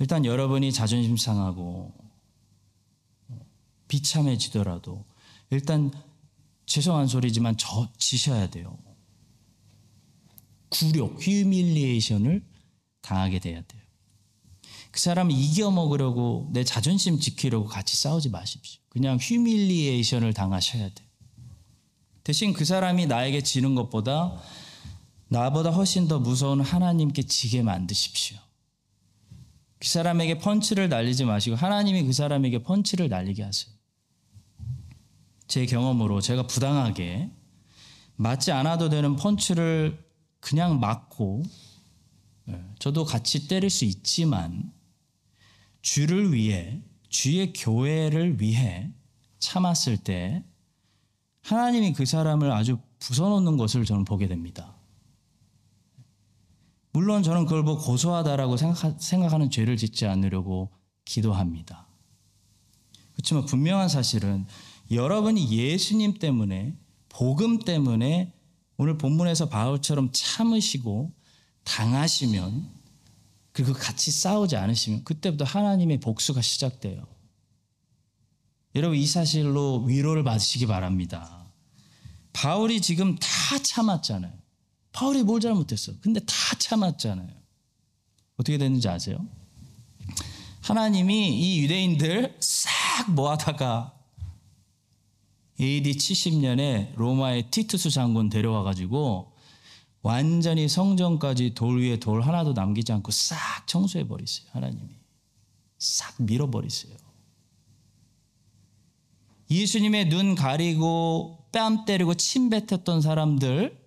일단 0.00 0.24
여러분이 0.24 0.72
자존심 0.72 1.16
상하고 1.16 1.94
비참해지더라도 3.88 5.04
일단 5.50 5.90
죄송한 6.66 7.08
소리지만 7.08 7.56
저 7.56 7.88
지셔야 7.96 8.50
돼요. 8.50 8.78
굴욕, 10.68 11.20
휴밀리에이션을 11.20 12.44
당하게 13.00 13.38
돼야 13.38 13.62
돼요. 13.62 13.82
그 14.90 15.00
사람을 15.00 15.32
이겨먹으려고 15.32 16.48
내 16.52 16.64
자존심 16.64 17.18
지키려고 17.18 17.66
같이 17.66 17.96
싸우지 17.96 18.30
마십시오. 18.30 18.80
그냥 18.88 19.18
휴밀리에이션을 19.20 20.34
당하셔야 20.34 20.88
돼요. 20.90 21.08
대신 22.24 22.52
그 22.52 22.64
사람이 22.64 23.06
나에게 23.06 23.42
지는 23.42 23.74
것보다 23.74 24.38
나보다 25.28 25.70
훨씬 25.70 26.08
더 26.08 26.18
무서운 26.18 26.60
하나님께 26.60 27.22
지게 27.22 27.62
만드십시오. 27.62 28.38
그 29.78 29.88
사람에게 29.88 30.38
펀치를 30.38 30.88
날리지 30.88 31.24
마시고 31.24 31.56
하나님이 31.56 32.02
그 32.04 32.12
사람에게 32.12 32.62
펀치를 32.62 33.08
날리게 33.08 33.42
하세요. 33.42 33.77
제 35.48 35.66
경험으로 35.66 36.20
제가 36.20 36.46
부당하게 36.46 37.30
맞지 38.16 38.52
않아도 38.52 38.88
되는 38.90 39.16
펀치를 39.16 40.06
그냥 40.40 40.78
맞고 40.78 41.42
예, 42.48 42.64
저도 42.78 43.04
같이 43.04 43.48
때릴 43.48 43.70
수 43.70 43.84
있지만 43.84 44.72
주를 45.82 46.32
위해 46.32 46.82
주의 47.08 47.52
교회를 47.52 48.40
위해 48.40 48.92
참았을 49.38 49.96
때 49.96 50.44
하나님이 51.42 51.94
그 51.94 52.04
사람을 52.04 52.50
아주 52.52 52.78
부숴놓는 52.98 53.56
것을 53.56 53.84
저는 53.84 54.04
보게 54.04 54.28
됩니다. 54.28 54.76
물론 56.92 57.22
저는 57.22 57.44
그걸 57.44 57.64
보고 57.64 57.80
고소하다라고 57.82 58.56
생각하는 58.98 59.50
죄를 59.50 59.76
짓지 59.76 60.06
않으려고 60.06 60.70
기도합니다. 61.04 61.86
그렇지만 63.12 63.46
분명한 63.46 63.88
사실은 63.88 64.46
여러분이 64.90 65.50
예수님 65.50 66.14
때문에 66.14 66.74
복음 67.08 67.58
때문에 67.58 68.32
오늘 68.76 68.96
본문에서 68.96 69.48
바울처럼 69.48 70.10
참으시고 70.12 71.12
당하시면 71.64 72.70
그리고 73.52 73.72
같이 73.72 74.10
싸우지 74.10 74.56
않으시면 74.56 75.04
그때부터 75.04 75.44
하나님의 75.44 75.98
복수가 76.00 76.40
시작돼요. 76.40 77.04
여러분 78.74 78.96
이 78.96 79.06
사실로 79.06 79.82
위로를 79.84 80.22
받으시기 80.22 80.66
바랍니다. 80.66 81.44
바울이 82.32 82.80
지금 82.80 83.16
다 83.16 83.58
참았잖아요. 83.60 84.32
바울이 84.92 85.24
뭘 85.24 85.40
잘못했어? 85.40 85.92
근데 86.00 86.20
다 86.20 86.34
참았잖아요. 86.58 87.28
어떻게 88.36 88.58
됐는지 88.58 88.88
아세요? 88.88 89.26
하나님이 90.60 91.40
이 91.40 91.62
유대인들 91.62 92.36
싹 92.40 93.10
모아다가 93.10 93.97
AD 95.60 95.92
70년에 95.92 96.94
로마의 96.94 97.50
티투스 97.50 97.90
장군 97.90 98.28
데려와 98.28 98.62
가지고 98.62 99.32
완전히 100.02 100.68
성전까지 100.68 101.54
돌 101.54 101.80
위에 101.82 101.98
돌 101.98 102.22
하나도 102.22 102.52
남기지 102.52 102.92
않고 102.92 103.10
싹 103.10 103.66
청소해 103.66 104.06
버리세요. 104.06 104.46
하나님이 104.52 104.88
싹 105.78 106.14
밀어 106.22 106.50
버리세요. 106.50 106.96
예수님의 109.50 110.08
눈 110.08 110.34
가리고 110.34 111.38
뺨 111.52 111.84
때리고 111.84 112.14
침 112.14 112.50
뱉었던 112.50 113.00
사람들 113.00 113.78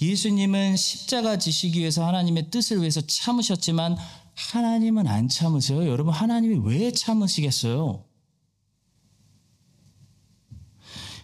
예수님은 0.00 0.76
십자가 0.76 1.38
지시기 1.38 1.78
위해서 1.78 2.06
하나님의 2.06 2.50
뜻을 2.50 2.80
위해서 2.80 3.00
참으셨지만 3.00 3.96
하나님은 4.34 5.06
안 5.06 5.28
참으세요. 5.28 5.86
여러분 5.86 6.12
하나님이 6.12 6.60
왜 6.64 6.90
참으시겠어요? 6.90 8.04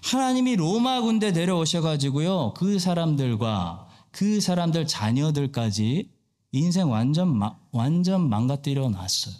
하나님이 0.02 0.56
로마 0.56 1.00
군대 1.00 1.32
데려오셔가지고요. 1.32 2.54
그 2.56 2.78
사람들과 2.78 3.88
그 4.10 4.40
사람들 4.40 4.86
자녀들까지 4.86 6.10
인생 6.52 6.90
완전, 6.90 7.40
완전 7.70 8.28
망가뜨려 8.28 8.88
놨어요. 8.90 9.34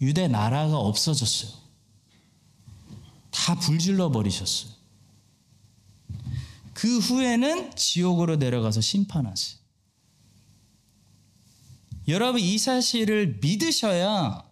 유대 0.00 0.28
나라가 0.28 0.78
없어졌어요. 0.78 1.50
다 3.30 3.54
불질러 3.56 4.10
버리셨어요. 4.10 4.72
그 6.74 6.98
후에는 6.98 7.74
지옥으로 7.74 8.36
내려가서 8.36 8.80
심판하세요. 8.80 9.58
여러분 12.08 12.40
이 12.40 12.56
사실을 12.56 13.38
믿으셔야 13.42 14.44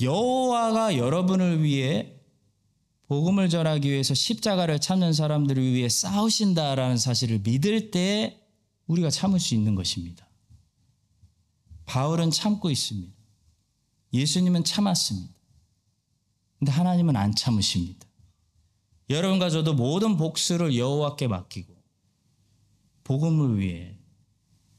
여호와가 0.00 0.96
여러분을 0.96 1.62
위해 1.62 2.17
복음을 3.08 3.48
전하기 3.48 3.90
위해서 3.90 4.12
십자가를 4.12 4.80
찾는 4.80 5.14
사람들을 5.14 5.62
위해 5.72 5.88
싸우신다라는 5.88 6.98
사실을 6.98 7.38
믿을 7.40 7.90
때 7.90 8.38
우리가 8.86 9.08
참을 9.08 9.40
수 9.40 9.54
있는 9.54 9.74
것입니다. 9.74 10.28
바울은 11.86 12.30
참고 12.30 12.70
있습니다. 12.70 13.14
예수님은 14.12 14.64
참았습니다. 14.64 15.34
근데 16.58 16.72
하나님은 16.72 17.16
안 17.16 17.34
참으십니다. 17.34 18.06
여러분과 19.08 19.48
저도 19.48 19.72
모든 19.72 20.18
복수를 20.18 20.76
여호와께 20.76 21.28
맡기고 21.28 21.74
복음을 23.04 23.58
위해 23.58 23.96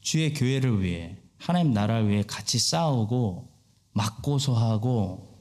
주의 0.00 0.32
교회를 0.32 0.82
위해 0.82 1.18
하나님 1.36 1.72
나라를 1.72 2.08
위해 2.08 2.22
같이 2.22 2.60
싸우고 2.60 3.50
맞고소하고 3.92 5.40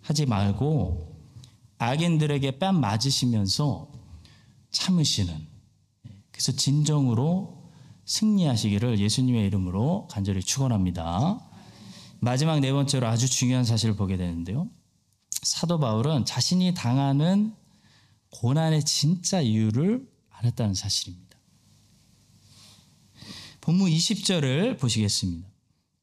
하지 0.00 0.26
말고 0.26 1.13
악인들에게 1.84 2.58
뺨 2.58 2.80
맞으시면서 2.80 3.90
참으시는 4.70 5.46
그래서 6.30 6.52
진정으로 6.52 7.70
승리하시기를 8.06 8.98
예수님의 8.98 9.46
이름으로 9.46 10.08
간절히 10.10 10.42
축원합니다. 10.42 11.40
마지막 12.20 12.60
네 12.60 12.72
번째로 12.72 13.06
아주 13.06 13.28
중요한 13.28 13.64
사실을 13.64 13.96
보게 13.96 14.16
되는데요. 14.16 14.68
사도 15.30 15.78
바울은 15.78 16.24
자신이 16.24 16.74
당하는 16.74 17.54
고난의 18.30 18.84
진짜 18.84 19.40
이유를 19.40 20.06
알았다는 20.30 20.74
사실입니다. 20.74 21.38
본문 23.60 23.90
20절을 23.90 24.78
보시겠습니다. 24.78 25.53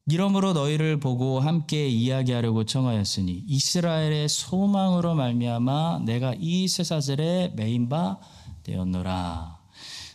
이러므로 0.06 0.52
너희를 0.52 0.98
보고 0.98 1.38
함께 1.38 1.88
이야기하려고 1.88 2.64
청하였으니 2.64 3.44
이스라엘의 3.46 4.28
소망으로 4.28 5.14
말미암아 5.14 6.00
내가 6.04 6.34
이 6.38 6.66
쇠사슬에 6.66 7.52
매인 7.54 7.88
바 7.88 8.18
되었노라. 8.64 9.60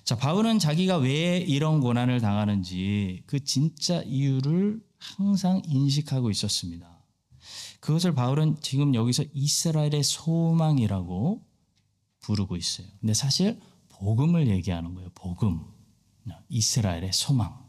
자, 0.04 0.16
바울은 0.18 0.60
자기가 0.60 0.98
왜 0.98 1.38
이런 1.38 1.80
고난을 1.80 2.20
당하는지 2.20 3.24
그 3.26 3.44
진짜 3.44 4.02
이유를 4.04 4.82
항상 4.98 5.62
인식하고 5.66 6.32
있었습니다. 6.32 6.98
그것을 7.80 8.14
바울은 8.14 8.58
지금 8.62 8.94
여기서 8.94 9.24
이스라엘의 9.34 10.04
소망이라고 10.04 11.42
부르고 12.22 12.58
있어요. 12.58 12.88
근데 13.00 13.14
사실 13.14 13.60
복음을 13.90 14.48
얘기하는 14.48 14.96
거예요. 14.96 15.10
복음. 15.16 15.62
이스라엘의 16.50 17.14
소망. 17.14 17.66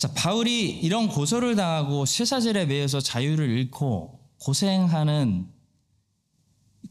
자, 0.00 0.10
바울이 0.14 0.70
이런 0.80 1.08
고소를 1.08 1.56
당하고 1.56 2.06
쇠사슬에 2.06 2.64
매여서 2.64 3.00
자유를 3.00 3.50
잃고 3.50 4.18
고생하는 4.38 5.46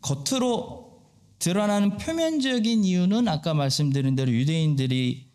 겉으로 0.02 1.10
드러나는 1.40 1.98
표면적인 1.98 2.86
이유는 2.86 3.28
아까 3.28 3.56
말씀드린 3.56 4.14
대로 4.14 4.32
유대인들이 4.32 5.28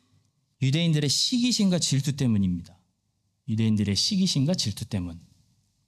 유대인들의 0.63 1.11
시기심과 1.11 1.81
질투 1.81 2.17
때문입니다. 2.17 2.79
유대인들의 3.49 3.97
시기심과 3.97 4.55
질투 4.55 4.85
때문. 4.85 5.21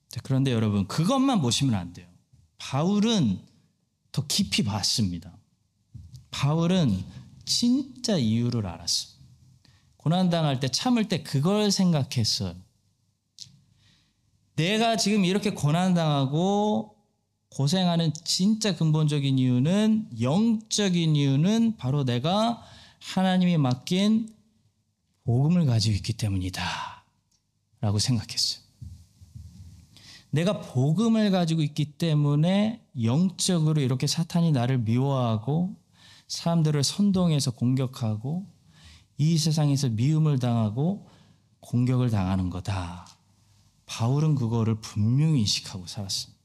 자, 0.09 0.19
그런데 0.21 0.51
여러분 0.51 0.89
그것만 0.89 1.41
보시면 1.41 1.73
안 1.73 1.93
돼요. 1.93 2.09
바울은 2.57 3.39
더 4.11 4.27
깊이 4.27 4.65
봤습니다. 4.65 5.37
바울은 6.31 7.05
진짜 7.45 8.17
이유를 8.17 8.67
알았어요. 8.67 9.16
고난당할 10.07 10.61
때 10.61 10.69
참을 10.69 11.09
때 11.09 11.21
그걸 11.21 11.69
생각했어요. 11.69 12.55
내가 14.55 14.95
지금 14.95 15.25
이렇게 15.25 15.49
고난당하고 15.49 16.95
고생하는 17.49 18.13
진짜 18.23 18.73
근본적인 18.77 19.37
이유는 19.37 20.21
영적인 20.21 21.15
이유는 21.17 21.75
바로 21.75 22.05
내가 22.05 22.63
하나님이 22.99 23.57
맡긴 23.57 24.33
복음을 25.25 25.65
가지고 25.65 25.95
있기 25.95 26.13
때문이다. 26.13 26.63
라고 27.81 27.99
생각했어요. 27.99 28.63
내가 30.29 30.61
복음을 30.61 31.31
가지고 31.31 31.63
있기 31.63 31.97
때문에 31.97 32.81
영적으로 33.03 33.81
이렇게 33.81 34.07
사탄이 34.07 34.53
나를 34.53 34.77
미워하고 34.77 35.75
사람들을 36.29 36.81
선동해서 36.85 37.51
공격하고 37.51 38.56
이 39.17 39.37
세상에서 39.37 39.89
미움을 39.89 40.39
당하고 40.39 41.07
공격을 41.59 42.09
당하는 42.09 42.49
거다. 42.49 43.07
바울은 43.85 44.35
그거를 44.35 44.79
분명히 44.81 45.39
인식하고 45.39 45.87
살았습니다. 45.87 46.37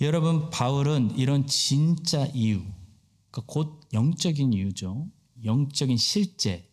여러분, 0.00 0.50
바울은 0.50 1.16
이런 1.16 1.46
진짜 1.46 2.26
이유, 2.34 2.60
그러니까 3.30 3.42
곧 3.46 3.80
영적인 3.92 4.52
이유죠. 4.52 5.08
영적인 5.44 5.96
실제, 5.96 6.68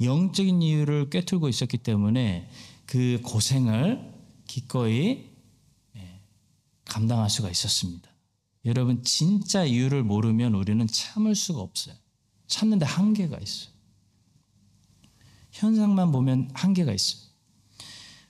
영적인 0.00 0.62
이유를 0.62 1.10
꿰뚫고 1.10 1.48
있었기 1.48 1.78
때문에 1.78 2.48
그 2.86 3.20
고생을 3.24 4.12
기꺼이 4.46 5.30
예, 5.96 6.20
감당할 6.84 7.28
수가 7.28 7.50
있었습니다. 7.50 8.08
여러분, 8.64 9.02
진짜 9.02 9.64
이유를 9.64 10.04
모르면 10.04 10.54
우리는 10.54 10.86
참을 10.86 11.34
수가 11.34 11.60
없어요. 11.60 11.96
참는데 12.52 12.84
한계가 12.84 13.38
있어요. 13.38 13.72
현상만 15.52 16.12
보면 16.12 16.50
한계가 16.54 16.92
있어요. 16.92 17.22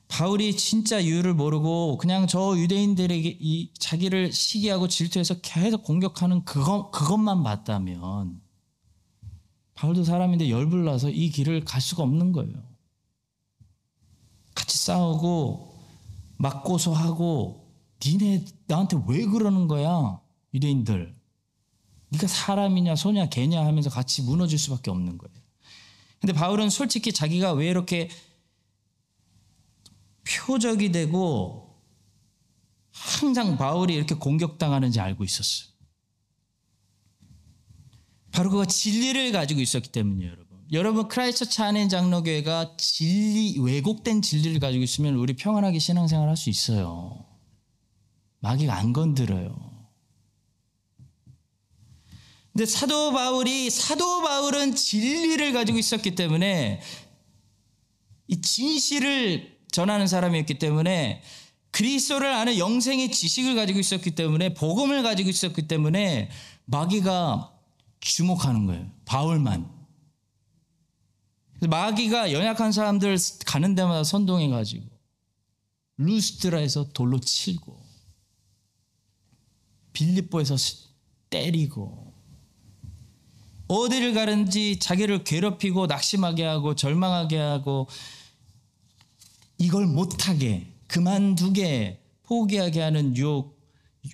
바울이 0.09 0.57
진짜 0.57 1.01
이유를 1.01 1.35
모르고 1.35 1.97
그냥 1.97 2.27
저 2.27 2.57
유대인들에게 2.57 3.39
이 3.41 3.73
자기를 3.79 4.33
시기하고 4.33 4.87
질투해서 4.87 5.41
계속 5.41 5.83
공격하는 5.85 6.45
그것, 6.45 6.91
그것만 6.91 7.43
봤다면 7.43 8.41
바울도 9.75 10.05
사람인데 10.05 10.51
열불나서 10.51 11.11
이 11.11 11.31
길을 11.31 11.65
갈 11.65 11.81
수가 11.81 12.03
없는 12.03 12.33
거예요. 12.33 12.63
같이 14.55 14.77
싸우고 14.79 15.75
맞고소하고 16.37 17.73
니네 18.05 18.45
나한테 18.67 18.99
왜 19.09 19.25
그러는 19.25 19.67
거야 19.67 20.21
유대인들 20.53 21.22
네가 22.13 22.27
사람이냐 22.27 22.95
소냐 22.95 23.29
개냐 23.29 23.65
하면서 23.65 23.89
같이 23.89 24.23
무너질 24.23 24.59
수밖에 24.59 24.91
없는 24.91 25.19
거예요. 25.19 25.35
근데 26.21 26.33
바울은 26.35 26.71
솔직히 26.71 27.13
자기가 27.13 27.53
왜 27.53 27.69
이렇게 27.69 28.09
표적이 30.25 30.93
되고 30.93 31.81
항상 32.93 33.57
바울이 33.57 33.95
이렇게 33.95 34.15
공격당하는지 34.15 35.01
알고 35.01 35.25
있었어요. 35.25 35.73
바로 38.31 38.51
그가 38.51 38.67
진리를 38.67 39.33
가지고 39.33 39.61
있었기 39.61 39.91
때문이에요, 39.91 40.31
여러분. 40.31 40.59
여러분 40.73 41.09
크라이스트 41.09 41.49
차는 41.51 41.89
장로교회가 41.89 42.77
진리 42.79 43.59
왜곡된 43.59 44.23
진리를 44.23 44.59
가지고 44.61 44.85
있으면 44.85 45.17
우리 45.17 45.35
평안하게 45.35 45.79
신앙생활 45.79 46.29
할 46.29 46.37
수 46.37 46.51
있어요. 46.51 47.27
마귀가 48.41 48.75
안 48.75 48.93
건드려요. 48.93 49.72
근데 52.53 52.67
사도 52.67 53.13
바울이 53.13 53.71
사도 53.71 54.23
바울은 54.23 54.75
진리를 54.75 55.53
가지고 55.53 55.79
있었기 55.79 56.15
때문에 56.15 56.83
이 58.29 58.41
진실을 58.41 59.59
전하는 59.71 60.07
사람이었기 60.07 60.59
때문에 60.59 61.23
그리스도를 61.71 62.31
아는 62.31 62.59
영생의 62.59 63.11
지식을 63.11 63.55
가지고 63.55 63.79
있었기 63.79 64.15
때문에 64.15 64.53
복음을 64.53 65.03
가지고 65.03 65.31
있었기 65.31 65.67
때문에 65.67 66.31
마귀가 66.67 67.51
주목하는 68.01 68.67
거예요. 68.67 68.91
바울만. 69.07 69.71
마귀가 71.63 72.33
연약한 72.33 72.73
사람들 72.73 73.17
가는 73.47 73.75
데마다 73.75 74.05
선동해 74.05 74.49
가지고 74.49 74.85
루스트라에서 75.97 76.93
돌로 76.93 77.21
치고 77.21 77.81
빌립보에서 79.93 80.57
때리고 81.31 82.12
어디를 83.73 84.13
가는지 84.13 84.79
자기를 84.79 85.25
괴롭히고 85.25 85.87
낙심하게 85.87 86.45
하고 86.45 86.75
절망하게 86.75 87.39
하고 87.39 87.89
이걸 89.57 89.87
못하게 89.87 90.67
그만두게 90.89 92.03
포기하게 92.23 92.81
하는 92.81 93.17
유혹 93.17 93.61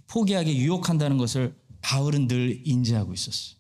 포기하게 0.07 0.57
유혹한다는 0.57 1.19
것을 1.19 1.59
바울은 1.81 2.29
늘 2.29 2.63
인지하고 2.65 3.13
있었어. 3.13 3.57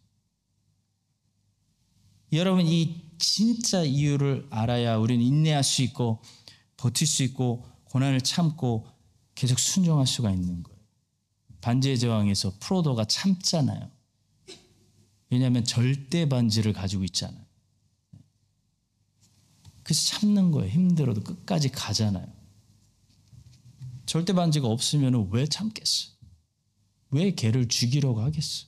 여러분 2.32 2.66
이 2.66 3.00
진짜 3.18 3.82
이유를 3.82 4.46
알아야 4.50 4.96
우리는 4.96 5.24
인내할 5.24 5.64
수 5.64 5.82
있고 5.82 6.22
버틸 6.76 7.06
수 7.06 7.22
있고 7.24 7.66
고난을 7.84 8.20
참고 8.20 8.86
계속 9.34 9.58
순종할 9.58 10.06
수가 10.06 10.30
있는 10.30 10.62
거예요. 10.62 10.78
반지의 11.60 11.98
제왕에서 11.98 12.52
프로도가 12.60 13.06
참잖아요. 13.06 13.97
왜냐하면 15.30 15.64
절대 15.64 16.28
반지를 16.28 16.72
가지고 16.72 17.04
있잖아요. 17.04 17.44
그래서 19.82 20.06
참는 20.06 20.50
거예요. 20.50 20.70
힘들어도 20.70 21.22
끝까지 21.22 21.70
가잖아요. 21.70 22.26
절대 24.06 24.32
반지가 24.32 24.68
없으면 24.68 25.28
왜 25.30 25.46
참겠어? 25.46 26.10
왜 27.10 27.34
개를 27.34 27.68
죽이려고 27.68 28.20
하겠어? 28.20 28.66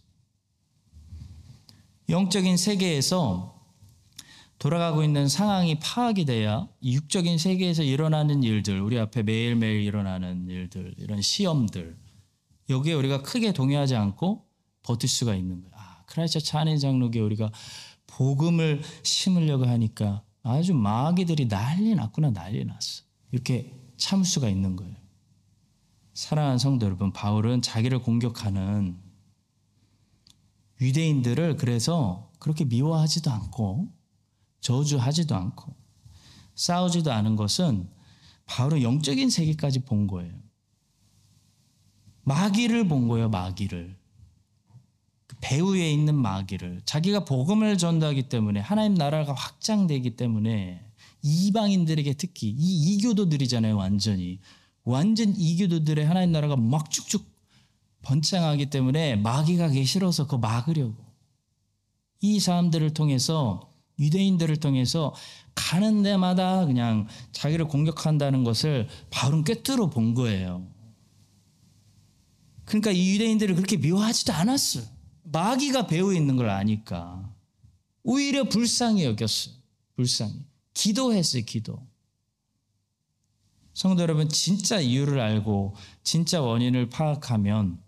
영적인 2.08 2.56
세계에서 2.56 3.58
돌아가고 4.58 5.02
있는 5.02 5.28
상황이 5.28 5.78
파악이 5.78 6.26
돼야 6.26 6.68
육적인 6.82 7.38
세계에서 7.38 7.82
일어나는 7.82 8.42
일들, 8.42 8.80
우리 8.80 8.98
앞에 8.98 9.22
매일매일 9.22 9.80
일어나는 9.82 10.48
일들, 10.48 10.94
이런 10.98 11.22
시험들, 11.22 11.96
여기에 12.68 12.94
우리가 12.94 13.22
크게 13.22 13.52
동요하지 13.52 13.96
않고 13.96 14.46
버틸 14.82 15.08
수가 15.08 15.34
있는 15.34 15.62
거예요. 15.62 15.80
크라이처 16.11 16.40
차내 16.40 16.76
장로교 16.76 17.24
우리가 17.24 17.50
복음을 18.06 18.82
심으려고 19.02 19.66
하니까 19.66 20.22
아주 20.42 20.74
마귀들이 20.74 21.48
난리 21.48 21.94
났구나 21.94 22.32
난리 22.32 22.64
났어. 22.64 23.02
이렇게 23.30 23.74
참을 23.96 24.24
수가 24.24 24.48
있는 24.48 24.76
거예요. 24.76 24.94
사랑하는 26.14 26.58
성도 26.58 26.86
여러분, 26.86 27.12
바울은 27.12 27.62
자기를 27.62 28.00
공격하는 28.00 28.98
유대인들을 30.80 31.56
그래서 31.56 32.30
그렇게 32.38 32.64
미워하지도 32.64 33.30
않고 33.30 33.88
저주하지도 34.61 35.34
않고 35.36 35.74
싸우지도 36.54 37.12
않은 37.12 37.36
것은 37.36 37.88
바울은 38.46 38.82
영적인 38.82 39.30
세계까지 39.30 39.84
본 39.84 40.06
거예요. 40.06 40.34
마귀를 42.22 42.88
본 42.88 43.08
거예요, 43.08 43.28
마귀를. 43.28 43.99
그 45.41 45.47
배후에 45.49 45.91
있는 45.91 46.14
마귀를. 46.14 46.82
자기가 46.84 47.24
복음을 47.24 47.78
전도하기 47.78 48.28
때문에 48.28 48.61
하나님 48.61 48.95
나라가 48.95 49.32
확장되기 49.32 50.16
때문에 50.16 50.84
이방인들에게 51.22 52.14
특히 52.14 52.49
이 52.49 52.95
이교도들이잖아요, 52.95 53.76
완전히. 53.76 54.38
완전 54.84 55.34
이교도들의 55.36 56.07
하나님 56.07 56.32
나라가 56.32 56.57
막 56.57 56.91
쭉쭉 56.91 57.28
번창하기 58.03 58.70
때문에 58.70 59.16
마귀가 59.16 59.68
가기 59.68 59.84
싫어서 59.84 60.24
그거 60.24 60.38
막으려고. 60.38 60.97
이 62.22 62.41
사람들을 62.41 62.95
통해서 62.95 63.72
유대인들을 63.99 64.57
통해서 64.57 65.14
가는 65.55 66.03
데마다 66.03 66.64
그냥 66.64 67.07
자기를 67.32 67.68
공격한다는 67.68 68.45
것을 68.45 68.88
바울은 69.11 69.45
꿰뚫어 69.45 69.91
본 69.91 70.14
거예요. 70.14 70.66
그러니까 72.64 72.93
이 72.93 73.14
유대인들을 73.14 73.55
그렇게 73.57 73.76
미워하지도 73.76 74.32
않았어요. 74.32 74.99
마귀가 75.33 75.87
배우 75.87 76.14
있는 76.14 76.37
걸 76.37 76.49
아니까. 76.49 77.35
오히려 78.03 78.45
불쌍히 78.45 79.05
여겼어요. 79.05 79.55
불쌍히. 79.97 80.35
기도했어요, 80.74 81.45
기도. 81.45 81.87
성도 83.74 84.03
여러분, 84.03 84.28
진짜 84.28 84.81
이유를 84.81 85.20
알고 85.20 85.74
진짜 86.03 86.41
원인을 86.41 86.91
파악하면 86.91 87.81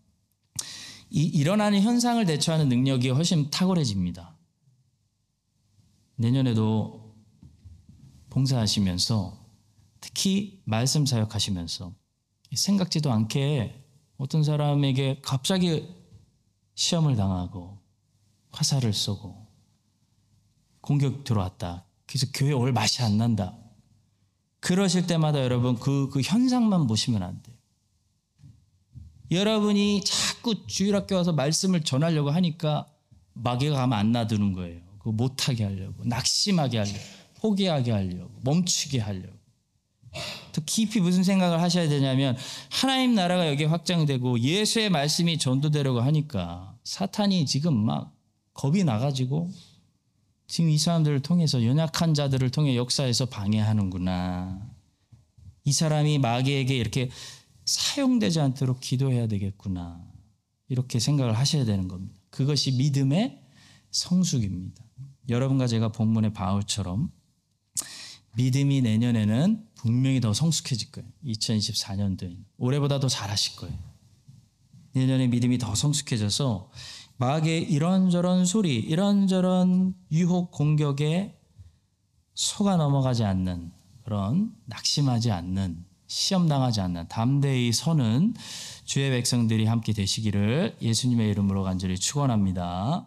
이 1.10 1.24
일어나는 1.24 1.82
현상을 1.82 2.24
대처하는 2.24 2.68
능력이 2.68 3.10
훨씬 3.10 3.50
탁월해집니다. 3.50 4.34
내년에도 6.16 7.14
봉사하시면서 8.30 9.38
특히 10.00 10.62
말씀 10.64 11.04
사역하시면서 11.04 11.94
생각지도 12.54 13.12
않게 13.12 13.84
어떤 14.16 14.42
사람에게 14.42 15.20
갑자기 15.22 16.01
시험을 16.82 17.14
당하고 17.14 17.78
화살을 18.50 18.92
쏘고 18.92 19.46
공격 20.80 21.22
들어왔다. 21.22 21.86
그래서 22.06 22.26
교회 22.34 22.50
올 22.52 22.72
맛이 22.72 23.02
안 23.02 23.18
난다. 23.18 23.56
그러실 24.58 25.06
때마다 25.06 25.42
여러분 25.44 25.78
그, 25.78 26.08
그 26.12 26.20
현상만 26.20 26.88
보시면 26.88 27.22
안 27.22 27.40
돼요. 27.40 27.56
여러분이 29.30 30.02
자꾸 30.04 30.66
주일학교 30.66 31.14
와서 31.14 31.32
말씀을 31.32 31.84
전하려고 31.84 32.30
하니까 32.30 32.88
마귀가 33.34 33.76
가면 33.76 33.96
안 33.96 34.10
놔두는 34.10 34.52
거예요. 34.52 34.82
그 34.98 35.08
못하게 35.08 35.64
하려고, 35.64 36.04
낙심하게 36.04 36.78
하려고, 36.78 36.98
포기하게 37.36 37.92
하려고, 37.92 38.30
멈추게 38.42 38.98
하려고. 38.98 39.38
더 40.52 40.60
깊이 40.66 41.00
무슨 41.00 41.22
생각을 41.22 41.62
하셔야 41.62 41.88
되냐면 41.88 42.36
하나님 42.70 43.14
나라가 43.14 43.48
여기 43.48 43.64
확장되고 43.64 44.40
예수의 44.40 44.90
말씀이 44.90 45.38
전도되려고 45.38 46.00
하니까 46.00 46.71
사탄이 46.84 47.46
지금 47.46 47.76
막 47.76 48.16
겁이 48.54 48.84
나가지고 48.84 49.50
지금 50.46 50.70
이 50.70 50.78
사람들을 50.78 51.20
통해서 51.20 51.64
연약한 51.64 52.14
자들을 52.14 52.50
통해 52.50 52.76
역사에서 52.76 53.26
방해하는구나. 53.26 54.70
이 55.64 55.72
사람이 55.72 56.18
마귀에게 56.18 56.76
이렇게 56.76 57.10
사용되지 57.64 58.40
않도록 58.40 58.80
기도해야 58.80 59.28
되겠구나. 59.28 60.04
이렇게 60.68 60.98
생각을 60.98 61.38
하셔야 61.38 61.64
되는 61.64 61.88
겁니다. 61.88 62.14
그것이 62.30 62.72
믿음의 62.72 63.40
성숙입니다. 63.90 64.84
여러분과 65.28 65.66
제가 65.66 65.92
본문의 65.92 66.32
바울처럼 66.32 67.10
믿음이 68.36 68.80
내년에는 68.80 69.68
분명히 69.74 70.20
더 70.20 70.32
성숙해질 70.32 70.90
거예요. 70.90 71.08
2024년도에. 71.24 72.36
올해보다 72.56 72.98
더 73.00 73.08
잘하실 73.08 73.56
거예요. 73.56 73.91
내년에 74.92 75.28
믿음이 75.28 75.58
더 75.58 75.74
성숙해져서 75.74 76.70
마귀의 77.16 77.62
이런저런 77.70 78.44
소리, 78.44 78.76
이런저런 78.76 79.94
유혹 80.10 80.50
공격에 80.50 81.38
속아 82.34 82.76
넘어가지 82.76 83.24
않는 83.24 83.72
그런 84.04 84.52
낙심하지 84.66 85.30
않는 85.30 85.84
시험당하지 86.06 86.80
않는 86.82 87.08
담대히 87.08 87.72
서는 87.72 88.34
주의 88.84 89.10
백성들이 89.10 89.64
함께 89.66 89.92
되시기를 89.92 90.76
예수님의 90.82 91.30
이름으로 91.30 91.62
간절히 91.62 91.96
축원합니다. 91.96 93.06